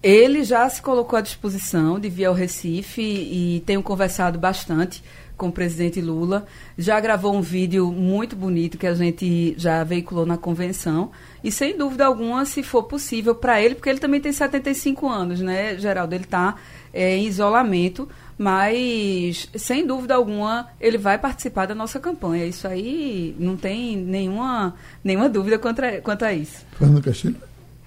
Ele 0.03 0.45
já 0.45 0.69
se 0.69 0.81
colocou 0.81 1.19
à 1.19 1.23
disposição 1.23 1.99
de 1.99 2.09
vir 2.09 2.27
ao 2.27 2.35
Recife 2.35 3.03
e 3.03 3.61
tenho 3.67 3.83
conversado 3.83 4.39
bastante 4.39 5.03
com 5.37 5.49
o 5.49 5.53
presidente 5.53 6.01
Lula. 6.01 6.47
Já 6.79 6.99
gravou 6.99 7.35
um 7.35 7.41
vídeo 7.41 7.93
muito 7.93 8.35
bonito 8.35 8.79
que 8.79 8.87
a 8.87 8.95
gente 8.95 9.55
já 9.59 9.85
veiculou 9.85 10.25
na 10.25 10.37
convenção. 10.37 11.11
E 11.45 11.53
sem 11.53 11.77
dúvida 11.77 12.07
alguma, 12.07 12.45
se 12.45 12.63
for 12.63 12.85
possível 12.85 13.35
para 13.35 13.61
ele, 13.61 13.75
porque 13.75 13.89
ele 13.89 13.99
também 13.99 14.21
tem 14.21 14.33
75 14.33 15.09
anos, 15.09 15.41
né, 15.41 15.77
Geraldo? 15.79 16.15
Ele 16.15 16.25
está 16.25 16.57
é, 16.93 17.17
em 17.17 17.27
isolamento, 17.27 18.09
mas 18.39 19.49
sem 19.55 19.87
dúvida 19.87 20.15
alguma 20.15 20.69
ele 20.81 20.99
vai 20.99 21.19
participar 21.19 21.67
da 21.67 21.75
nossa 21.75 22.01
campanha. 22.01 22.47
Isso 22.47 22.67
aí 22.67 23.37
não 23.39 23.57
tem 23.57 23.97
nenhuma, 23.97 24.75
nenhuma 25.05 25.29
dúvida 25.29 25.59
quanto 25.59 25.85
a, 25.85 26.01
quanto 26.01 26.25
a 26.25 26.33
isso. 26.33 26.65
Fernando 26.79 27.03
Castilho? 27.03 27.37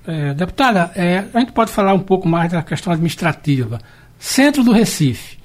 É, 0.06 0.34
deputada, 0.34 0.92
é, 0.96 1.26
a 1.34 1.40
gente 1.40 1.52
pode 1.52 1.72
falar 1.72 1.94
um 1.94 2.00
pouco 2.00 2.28
mais 2.28 2.52
da 2.52 2.64
questão 2.64 2.94
administrativa. 2.94 3.80
Centro 4.18 4.64
do 4.64 4.72
Recife. 4.72 5.39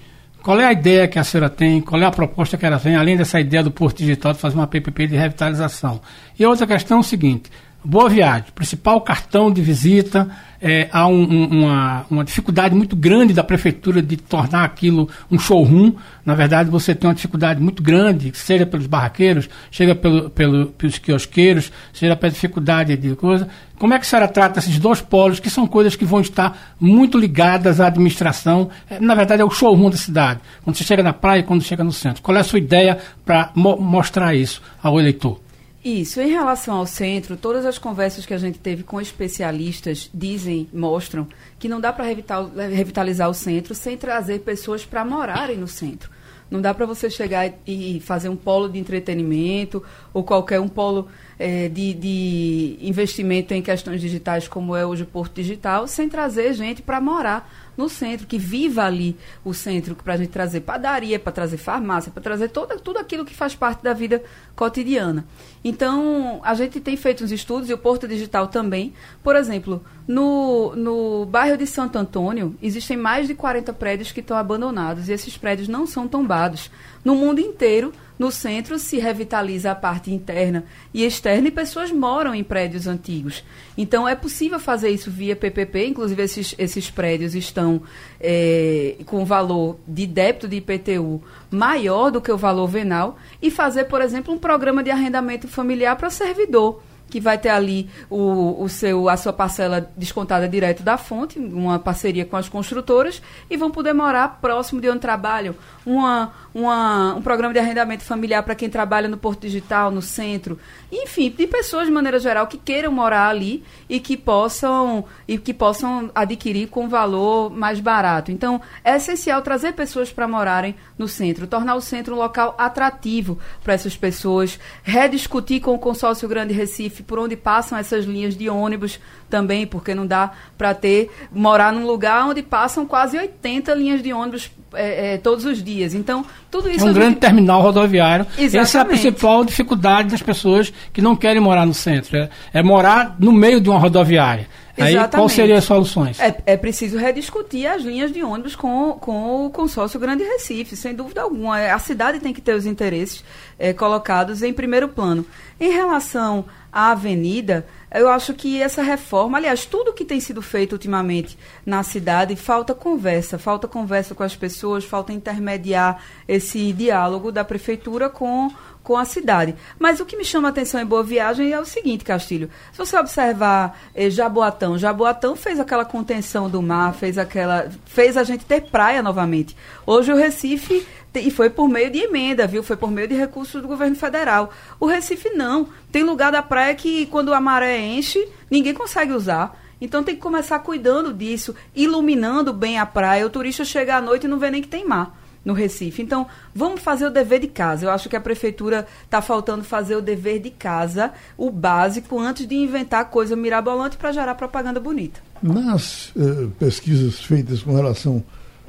Qual 0.45 0.61
é 0.61 0.67
a 0.67 0.73
ideia 0.73 1.09
que 1.09 1.19
a 1.19 1.25
senhora 1.25 1.49
tem? 1.49 1.81
Qual 1.81 1.99
é 2.03 2.05
a 2.05 2.11
proposta 2.11 2.59
que 2.59 2.67
ela 2.67 2.79
tem, 2.79 2.95
além 2.97 3.17
dessa 3.17 3.41
ideia 3.41 3.63
do 3.63 3.71
Porto 3.71 3.97
Digital 3.97 4.35
de 4.35 4.39
fazer 4.39 4.55
uma 4.57 4.67
PPP 4.67 5.07
de 5.07 5.17
revitalização? 5.17 6.03
E 6.39 6.45
outra 6.45 6.67
questão 6.67 6.99
é 6.99 7.01
o 7.01 7.03
seguinte: 7.03 7.51
Boa 7.87 8.09
Viagem, 8.09 8.47
principal 8.55 8.99
cartão 9.03 9.53
de 9.53 9.61
visita, 9.61 10.31
é, 10.59 10.89
há 10.91 11.07
um, 11.07 11.21
um, 11.21 11.61
uma, 11.61 12.07
uma 12.11 12.25
dificuldade 12.25 12.75
muito 12.75 12.97
grande 12.97 13.35
da 13.35 13.45
prefeitura 13.45 14.01
de 14.01 14.17
tornar 14.17 14.65
aquilo 14.65 15.07
um 15.31 15.39
showroom. 15.39 15.93
Na 16.25 16.35
verdade, 16.35 16.71
você 16.71 16.95
tem 16.95 17.07
uma 17.07 17.15
dificuldade 17.15 17.61
muito 17.61 17.83
grande, 17.83 18.33
seja 18.35 18.65
pelos 18.65 18.87
barraqueiros, 18.87 19.51
seja 19.71 19.95
pelo, 19.95 20.31
pelo, 20.31 20.69
pelos 20.69 20.97
quiosqueiros, 20.97 21.71
seja 21.93 22.17
pela 22.17 22.33
dificuldade 22.33 22.97
de 22.97 23.15
coisa. 23.15 23.47
Como 23.79 23.93
é 23.93 23.99
que 23.99 24.07
a 24.07 24.09
senhora 24.09 24.29
trata 24.29 24.61
esses 24.61 24.79
dois 24.79 25.03
polos, 25.03 25.39
que 25.39 25.51
são 25.51 25.67
coisas 25.67 25.95
que 25.95 26.07
vão 26.07 26.23
estar 26.23 26.75
muito 26.81 27.19
ligadas 27.19 27.83
à 27.83 27.89
administração? 27.89 28.71
É, 28.89 28.99
na 28.99 29.15
verdade, 29.15 29.43
é 29.43 29.45
o 29.45 29.51
showroom 29.51 29.91
da 29.91 29.99
cidade. 29.99 30.41
Quando 30.63 30.75
você 30.75 30.85
chega 30.85 31.03
na 31.03 31.13
praia 31.13 31.41
e 31.41 31.43
quando 31.43 31.63
chega 31.63 31.85
no 31.85 31.93
centro. 31.93 32.23
Qual 32.23 32.35
é 32.35 32.41
a 32.41 32.45
sua 32.45 32.59
ideia 32.59 32.97
para 33.27 33.51
mo 33.55 33.77
mostrar 33.77 34.35
isso 34.35 34.63
ao 34.83 34.99
eleitor? 34.99 35.44
Isso. 35.85 36.19
Em 36.19 36.31
relação 36.31 36.77
ao 36.77 36.87
centro, 36.87 37.37
todas 37.37 37.67
as 37.67 37.77
conversas 37.77 38.25
que 38.25 38.33
a 38.33 38.39
gente 38.39 38.59
teve 38.59 38.83
com 38.83 38.99
especialistas 38.99 40.09
dizem, 40.15 40.67
mostram, 40.73 41.29
que 41.59 41.69
não 41.69 41.79
dá 41.79 41.93
para 41.93 42.07
revitalizar 42.07 43.29
o 43.29 43.35
centro 43.35 43.75
sem 43.75 43.95
trazer 43.95 44.41
pessoas 44.41 44.87
para 44.87 45.05
morarem 45.05 45.59
no 45.59 45.69
centro. 45.69 46.11
Não 46.51 46.61
dá 46.61 46.73
para 46.73 46.87
você 46.87 47.11
chegar 47.11 47.53
e 47.67 48.01
fazer 48.01 48.31
um 48.31 48.37
polo 48.37 48.69
de 48.69 48.79
entretenimento 48.79 49.83
ou 50.13 50.25
qualquer 50.25 50.61
um 50.61 50.69
polo 50.69 51.09
é, 51.39 51.69
de, 51.69 51.93
de 51.93 52.79
investimento 52.81 53.53
em 53.53 53.61
questões 53.61 54.01
digitais, 54.01 54.49
como 54.49 54.75
é 54.75 54.87
hoje 54.87 55.03
o 55.03 55.07
Porto 55.07 55.35
Digital, 55.35 55.87
sem 55.87 56.09
trazer 56.09 56.55
gente 56.55 56.81
para 56.81 57.01
morar 57.01 57.51
no 57.77 57.89
centro, 57.89 58.27
que 58.27 58.39
viva 58.39 58.85
ali 58.85 59.17
o 59.45 59.53
centro, 59.53 59.95
para 59.95 60.15
a 60.15 60.17
gente 60.17 60.31
trazer 60.31 60.61
padaria, 60.61 61.19
para 61.19 61.33
trazer 61.33 61.57
farmácia, 61.57 62.11
para 62.13 62.23
trazer 62.23 62.49
todo, 62.49 62.79
tudo 62.81 62.99
aquilo 62.99 63.25
que 63.25 63.35
faz 63.35 63.55
parte 63.55 63.83
da 63.83 63.93
vida 63.93 64.23
cotidiana. 64.55 65.25
Então, 65.65 66.41
a 66.45 66.55
gente 66.55 66.81
tem 66.81 66.97
feito 66.97 67.25
uns 67.25 67.33
estudos, 67.33 67.71
e 67.71 67.73
o 67.75 67.79
Porto 67.79 68.07
Digital 68.07 68.49
também. 68.49 68.93
Por 69.23 69.37
exemplo, 69.37 69.83
no, 70.07 70.75
no 70.77 71.27
bairro 71.27 71.57
de 71.57 71.67
Santo 71.67 71.99
Antônio, 71.99 72.55
existem 72.63 72.97
mais 72.97 73.27
de 73.27 73.35
40 73.35 73.73
prédios 73.73 74.13
que 74.13 74.21
estão 74.21 74.37
abandonados, 74.37 75.09
e 75.09 75.13
esses 75.13 75.37
prédios 75.37 75.69
não 75.69 75.87
são 75.87 76.07
tombados. 76.07 76.71
No 77.05 77.15
mundo 77.15 77.41
inteiro, 77.41 77.93
no 78.19 78.31
centro 78.31 78.79
se 78.79 78.99
revitaliza 78.99 79.73
a 79.73 79.75
parte 79.75 80.13
interna 80.13 80.65
e 80.93 81.05
externa 81.05 81.49
e 81.49 81.51
pessoas 81.51 81.91
moram 81.91 82.35
em 82.35 82.45
prédios 82.45 82.87
antigos. 82.87 83.45
Então 83.77 84.09
é 84.09 84.15
possível 84.15 84.61
fazer 84.61 84.91
isso 84.91 85.11
via 85.11 85.35
PPP, 85.35 85.89
inclusive 85.89 86.23
esses, 86.23 86.55
esses 86.57 86.91
prédios 86.91 87.35
estão 87.35 87.83
é, 88.21 88.97
com 89.05 89.25
valor 89.25 89.79
de 89.87 90.07
débito 90.07 90.47
de 90.47 90.57
IPTU 90.57 91.23
maior 91.51 92.11
do 92.11 92.21
que 92.21 92.31
o 92.31 92.37
valor 92.37 92.69
venal 92.69 93.19
e 93.43 93.51
fazer, 93.51 93.85
por 93.85 94.01
exemplo, 94.01 94.33
um 94.33 94.39
programa 94.39 94.83
de 94.83 94.91
arrendamento 94.91 95.49
familiar 95.49 95.97
para 95.97 96.09
servidor 96.09 96.81
que 97.15 97.21
vai 97.21 97.39
ter 97.39 97.51
ali 97.51 97.89
o, 98.11 98.61
o 98.61 98.69
seu, 98.69 99.09
a 99.09 99.17
sua 99.17 99.33
parcela 99.33 99.89
descontada 99.97 100.49
direto 100.49 100.83
da 100.83 100.97
fonte, 100.97 101.39
uma 101.39 101.79
parceria 101.79 102.25
com 102.25 102.37
as 102.37 102.49
construtoras, 102.49 103.23
e 103.49 103.57
vão 103.57 103.71
poder 103.71 103.93
morar 103.93 104.41
próximo 104.41 104.81
de 104.81 104.91
onde 104.91 104.99
trabalham. 104.99 105.55
Uma, 105.87 106.33
uma, 106.53 107.15
um 107.15 107.23
programa 107.23 107.55
de 107.55 107.61
arrendamento 107.61 108.03
familiar 108.03 108.43
para 108.43 108.57
quem 108.57 108.69
trabalha 108.69 109.07
no 109.07 109.17
Porto 109.17 109.43
Digital, 109.43 109.93
no 109.93 110.03
centro. 110.03 110.59
Enfim, 110.91 111.31
de 111.31 111.47
pessoas 111.47 111.87
de 111.87 111.93
maneira 111.93 112.19
geral 112.19 112.49
que 112.49 112.59
queiram 112.59 112.91
morar 112.91 113.29
ali 113.29 113.63
e 113.89 114.01
que 114.01 114.17
possam, 114.17 115.05
e 115.29 115.39
que 115.39 115.55
possam 115.55 116.11
adquirir 116.17 116.67
com 116.67 116.89
valor 116.89 117.49
mais 117.49 117.79
barato. 117.79 118.33
Então, 118.33 118.61
é 118.83 118.97
essencial 118.97 119.41
trazer 119.41 119.75
pessoas 119.75 120.11
para 120.11 120.27
morarem 120.27 120.75
no 120.99 121.07
centro, 121.07 121.47
tornar 121.47 121.77
o 121.77 121.81
centro 121.81 122.17
um 122.17 122.19
local 122.19 122.57
atrativo 122.59 123.39
para 123.63 123.75
essas 123.75 123.97
pessoas, 123.97 124.59
rediscutir 124.83 125.61
com 125.61 125.75
o 125.75 125.79
consórcio 125.79 126.29
Grande 126.29 126.53
Recife 126.53 127.04
por 127.07 127.19
onde 127.19 127.37
passam 127.37 127.79
essas 127.79 128.05
linhas 128.05 128.37
de 128.37 128.49
ônibus 128.49 128.99
também, 129.29 129.67
porque 129.67 129.95
não 129.95 130.07
dá 130.07 130.33
para 130.57 130.75
ter 130.75 131.11
morar 131.33 131.73
num 131.73 131.87
lugar 131.87 132.27
onde 132.27 132.43
passam 132.43 132.87
quase 132.87 133.19
80 133.19 133.75
linhas 133.75 134.03
de 134.03 134.13
ônibus 134.13 134.51
é, 134.75 135.15
é, 135.15 135.19
todos 135.19 135.45
os 135.45 135.63
dias. 135.63 135.95
Então, 135.95 136.25
tudo 136.51 136.71
isso. 136.71 136.87
É 136.87 136.91
um 136.91 136.93
grande 136.93 137.11
gente... 137.15 137.21
terminal 137.21 137.63
rodoviário. 137.63 138.27
Exatamente. 138.31 138.57
Essa 138.57 138.79
é 138.79 138.81
a 138.81 138.85
principal 138.85 139.45
dificuldade 139.45 140.11
das 140.11 140.23
pessoas 140.23 140.73
que 140.93 141.01
não 141.01 141.17
querem 141.17 141.41
morar 141.41 141.67
no 141.67 141.75
centro. 141.75 142.17
É, 142.17 142.29
é 142.53 142.63
morar 142.63 143.17
no 143.19 143.33
meio 143.33 143.61
de 143.61 143.69
uma 143.69 143.79
rodoviária. 143.79 144.49
Aí, 144.77 144.97
qual 145.09 145.29
seriam 145.29 145.57
as 145.57 145.65
soluções? 145.65 146.19
É, 146.19 146.37
é, 146.47 146.57
preciso 146.57 146.99
rediscutir 146.99 147.67
as 147.67 147.83
linhas 147.83 148.13
de 148.13 148.23
ônibus 148.23 148.57
com, 148.57 148.93
com 149.01 149.47
o 149.47 149.51
consórcio 149.51 150.01
Grande 150.01 150.25
Recife, 150.25 150.75
sem 150.75 150.95
dúvida 150.95 151.23
alguma. 151.23 151.59
A 151.59 151.79
cidade 151.79 152.19
tem 152.19 152.33
que 152.33 152.41
ter 152.41 152.55
os 152.55 152.67
interesses 152.67 153.25
é, 153.59 153.73
colocados 153.73 154.43
em 154.43 154.53
primeiro 154.53 154.89
plano. 154.89 155.25
Em 155.61 155.71
relação 155.71 156.45
à 156.73 156.91
avenida, 156.91 157.65
eu 157.93 158.09
acho 158.09 158.35
que 158.35 158.61
essa 158.61 158.83
reforma, 158.83 159.39
aliás, 159.39 159.65
tudo 159.65 159.93
que 159.93 160.05
tem 160.05 160.19
sido 160.19 160.43
feito 160.43 160.73
ultimamente 160.73 161.39
na 161.65 161.85
cidade, 161.85 162.35
falta 162.35 162.75
conversa, 162.75 163.39
falta 163.39 163.69
conversa 163.69 164.15
com 164.15 164.25
as 164.25 164.35
pessoas, 164.35 164.85
falta 164.85 165.13
intermediar 165.13 166.03
esse 166.27 166.73
diálogo 166.73 167.31
da 167.31 167.45
prefeitura 167.45 168.11
com 168.11 168.51
com 168.85 168.97
a 168.97 169.05
cidade. 169.05 169.57
Mas 169.79 169.99
o 169.99 170.05
que 170.05 170.17
me 170.17 170.25
chama 170.25 170.49
a 170.49 170.51
atenção 170.51 170.81
em 170.81 170.85
Boa 170.87 171.03
Viagem 171.03 171.51
é 171.51 171.59
o 171.59 171.65
seguinte, 171.65 172.05
Castilho. 172.05 172.51
Se 172.71 172.79
você 172.79 172.97
observar 172.97 173.81
eh, 173.95 174.11
Jaboatão, 174.11 174.79
Jaboatão 174.79 175.35
fez 175.35 175.59
aquela 175.59 175.87
contenção 175.87 176.49
do 176.49 176.63
mar, 176.63 176.95
fez 176.95 177.17
aquela. 177.19 177.69
fez 177.87 178.17
a 178.17 178.23
gente 178.23 178.45
ter 178.45 178.61
praia 178.65 179.03
novamente. 179.03 179.57
Hoje 179.85 180.13
o 180.13 180.17
Recife. 180.17 180.87
E 181.17 181.31
foi 181.31 181.49
por 181.49 181.69
meio 181.69 181.93
de 181.93 182.01
emenda, 182.01 182.45
viu? 182.45 182.61
Foi 182.61 182.77
por 182.77 182.91
meio 182.91 183.07
de 183.07 183.15
recursos 183.15 183.63
do 183.63 183.69
governo 183.69 183.95
federal. 183.95 184.51
O 184.81 184.87
Recife 184.87 185.31
não. 185.31 185.69
Tem 185.93 186.03
lugar 186.03 186.33
da 186.33 186.43
praia 186.43 186.75
que, 186.75 187.07
quando 187.07 187.33
a 187.33 187.41
maré 187.41 187.79
enche, 187.79 188.29
ninguém 188.51 188.75
consegue 188.75 189.13
usar. 189.13 189.57
Então 189.81 190.03
tem 190.03 190.17
que 190.17 190.21
começar 190.21 190.59
cuidando 190.59 191.15
disso, 191.15 191.55
iluminando 191.73 192.53
bem 192.53 192.81
a 192.81 192.85
praia. 192.87 193.25
O 193.25 193.31
turista 193.31 193.65
chega 193.65 193.97
à 193.97 194.01
noite 194.01 194.25
e 194.25 194.29
não 194.29 194.41
vê 194.41 194.51
nem 194.51 194.61
que 194.61 194.67
tem 194.67 194.85
mar 194.85 195.24
no 195.45 195.53
Recife. 195.53 196.03
Então, 196.03 196.27
vamos 196.55 196.81
fazer 196.81 197.07
o 197.07 197.11
dever 197.11 197.41
de 197.41 197.49
casa. 197.49 197.87
Eu 197.87 197.91
acho 197.91 198.09
que 198.09 198.17
a 198.17 198.21
prefeitura 198.21 198.87
está 199.05 199.21
faltando 199.21 199.63
fazer 199.63 199.97
o 199.97 200.03
dever 200.03 200.41
de 200.41 200.51
casa, 200.51 201.13
o 201.37 201.51
básico, 201.51 202.19
antes 202.19 202.47
de 202.47 202.55
inventar 202.55 203.11
coisa 203.11 203.37
mirabolante 203.37 203.97
para 203.97 204.13
gerar 204.13 204.35
propaganda 204.35 204.81
bonita. 204.81 205.21
Nas 205.43 206.13
eh, 206.17 206.49
pesquisas 206.59 207.21
feitas 207.21 207.63
com 207.63 207.75
relação 207.75 208.25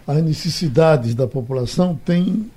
às 0.05 0.21
necessidades 0.21 1.15
da 1.15 1.27
população, 1.27 1.99
tem 2.03 2.51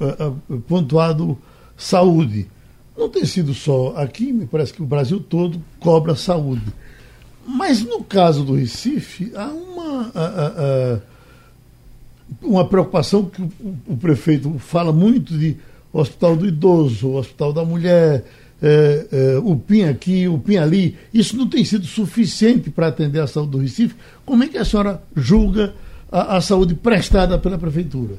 eh, 0.00 0.16
eh, 0.18 0.56
pontuado 0.68 1.36
saúde. 1.76 2.48
Não 2.96 3.08
tem 3.08 3.26
sido 3.26 3.52
só 3.52 3.94
aqui, 3.96 4.32
me 4.32 4.46
parece 4.46 4.72
que 4.72 4.82
o 4.82 4.86
Brasil 4.86 5.20
todo 5.20 5.60
cobra 5.80 6.14
saúde. 6.14 6.72
Mas 7.46 7.82
no 7.82 8.02
caso 8.02 8.42
do 8.42 8.54
Recife, 8.54 9.32
há 9.36 9.46
uma. 9.46 10.10
A, 10.14 10.20
a, 10.20 10.46
a, 10.46 11.15
uma 12.42 12.66
preocupação 12.66 13.24
que 13.24 13.42
o, 13.86 13.96
prefeito 13.96 14.58
fala 14.58 14.92
muito 14.92 15.36
de 15.36 15.56
hospital 15.92 16.36
do 16.36 16.46
idoso, 16.46 17.12
hospital 17.12 17.52
da 17.52 17.64
mulher, 17.64 18.24
é, 18.62 19.06
é, 19.12 19.38
o 19.38 19.56
PIN 19.56 19.84
aqui, 19.84 20.28
o 20.28 20.38
PIN 20.38 20.56
ali. 20.56 20.96
Isso 21.12 21.36
não 21.36 21.48
tem 21.48 21.64
sido 21.64 21.86
suficiente 21.86 22.70
para 22.70 22.88
atender 22.88 23.20
a 23.20 23.26
saúde 23.26 23.52
do 23.52 23.58
Recife. 23.58 23.94
Como 24.24 24.44
é 24.44 24.48
que 24.48 24.58
a 24.58 24.64
senhora 24.64 25.02
julga 25.14 25.74
a, 26.10 26.36
a 26.36 26.40
saúde 26.40 26.74
prestada 26.74 27.38
pela 27.38 27.58
prefeitura? 27.58 28.16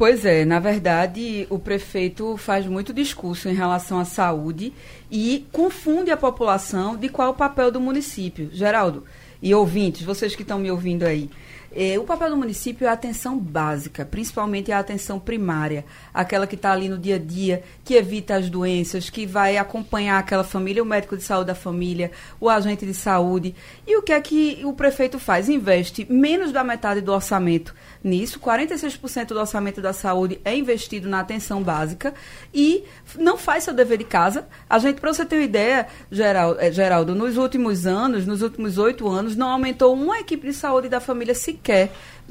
Pois 0.00 0.24
é, 0.24 0.46
na 0.46 0.58
verdade, 0.58 1.46
o 1.50 1.58
prefeito 1.58 2.34
faz 2.38 2.64
muito 2.66 2.90
discurso 2.90 3.50
em 3.50 3.54
relação 3.54 3.98
à 3.98 4.04
saúde 4.06 4.72
e 5.10 5.44
confunde 5.52 6.10
a 6.10 6.16
população 6.16 6.96
de 6.96 7.10
qual 7.10 7.28
é 7.28 7.30
o 7.30 7.34
papel 7.34 7.70
do 7.70 7.78
município. 7.78 8.48
Geraldo 8.50 9.04
e 9.42 9.54
ouvintes, 9.54 10.02
vocês 10.02 10.34
que 10.34 10.40
estão 10.40 10.58
me 10.58 10.70
ouvindo 10.70 11.02
aí. 11.02 11.28
É, 11.72 11.98
o 11.98 12.04
papel 12.04 12.30
do 12.30 12.36
município 12.36 12.84
é 12.84 12.90
a 12.90 12.92
atenção 12.92 13.38
básica, 13.38 14.04
principalmente 14.04 14.72
a 14.72 14.78
atenção 14.80 15.20
primária, 15.20 15.84
aquela 16.12 16.46
que 16.46 16.56
está 16.56 16.72
ali 16.72 16.88
no 16.88 16.98
dia 16.98 17.14
a 17.14 17.18
dia, 17.18 17.62
que 17.84 17.94
evita 17.94 18.34
as 18.34 18.50
doenças, 18.50 19.08
que 19.08 19.24
vai 19.24 19.56
acompanhar 19.56 20.18
aquela 20.18 20.42
família, 20.42 20.82
o 20.82 20.86
médico 20.86 21.16
de 21.16 21.22
saúde 21.22 21.46
da 21.46 21.54
família, 21.54 22.10
o 22.40 22.48
agente 22.48 22.84
de 22.84 22.94
saúde. 22.94 23.54
E 23.86 23.96
o 23.96 24.02
que 24.02 24.12
é 24.12 24.20
que 24.20 24.60
o 24.64 24.72
prefeito 24.72 25.18
faz? 25.18 25.48
Investe 25.48 26.06
menos 26.10 26.50
da 26.50 26.64
metade 26.64 27.00
do 27.00 27.12
orçamento 27.12 27.74
nisso, 28.02 28.40
46% 28.40 29.28
do 29.28 29.38
orçamento 29.38 29.80
da 29.80 29.92
saúde 29.92 30.40
é 30.44 30.56
investido 30.56 31.08
na 31.08 31.20
atenção 31.20 31.62
básica 31.62 32.14
e 32.52 32.84
não 33.16 33.36
faz 33.36 33.64
seu 33.64 33.74
dever 33.74 33.98
de 33.98 34.04
casa. 34.04 34.48
A 34.68 34.78
gente, 34.78 35.00
para 35.00 35.12
você 35.12 35.24
ter 35.24 35.36
uma 35.36 35.44
ideia, 35.44 35.86
eh, 36.58 36.72
Geraldo, 36.72 37.14
nos 37.14 37.36
últimos 37.36 37.86
anos, 37.86 38.26
nos 38.26 38.42
últimos 38.42 38.78
oito 38.78 39.08
anos, 39.08 39.36
não 39.36 39.48
aumentou 39.48 39.94
uma 39.94 40.18
equipe 40.18 40.46
de 40.48 40.54
saúde 40.54 40.88
da 40.88 40.98
família 40.98 41.34
sequer. 41.34 41.59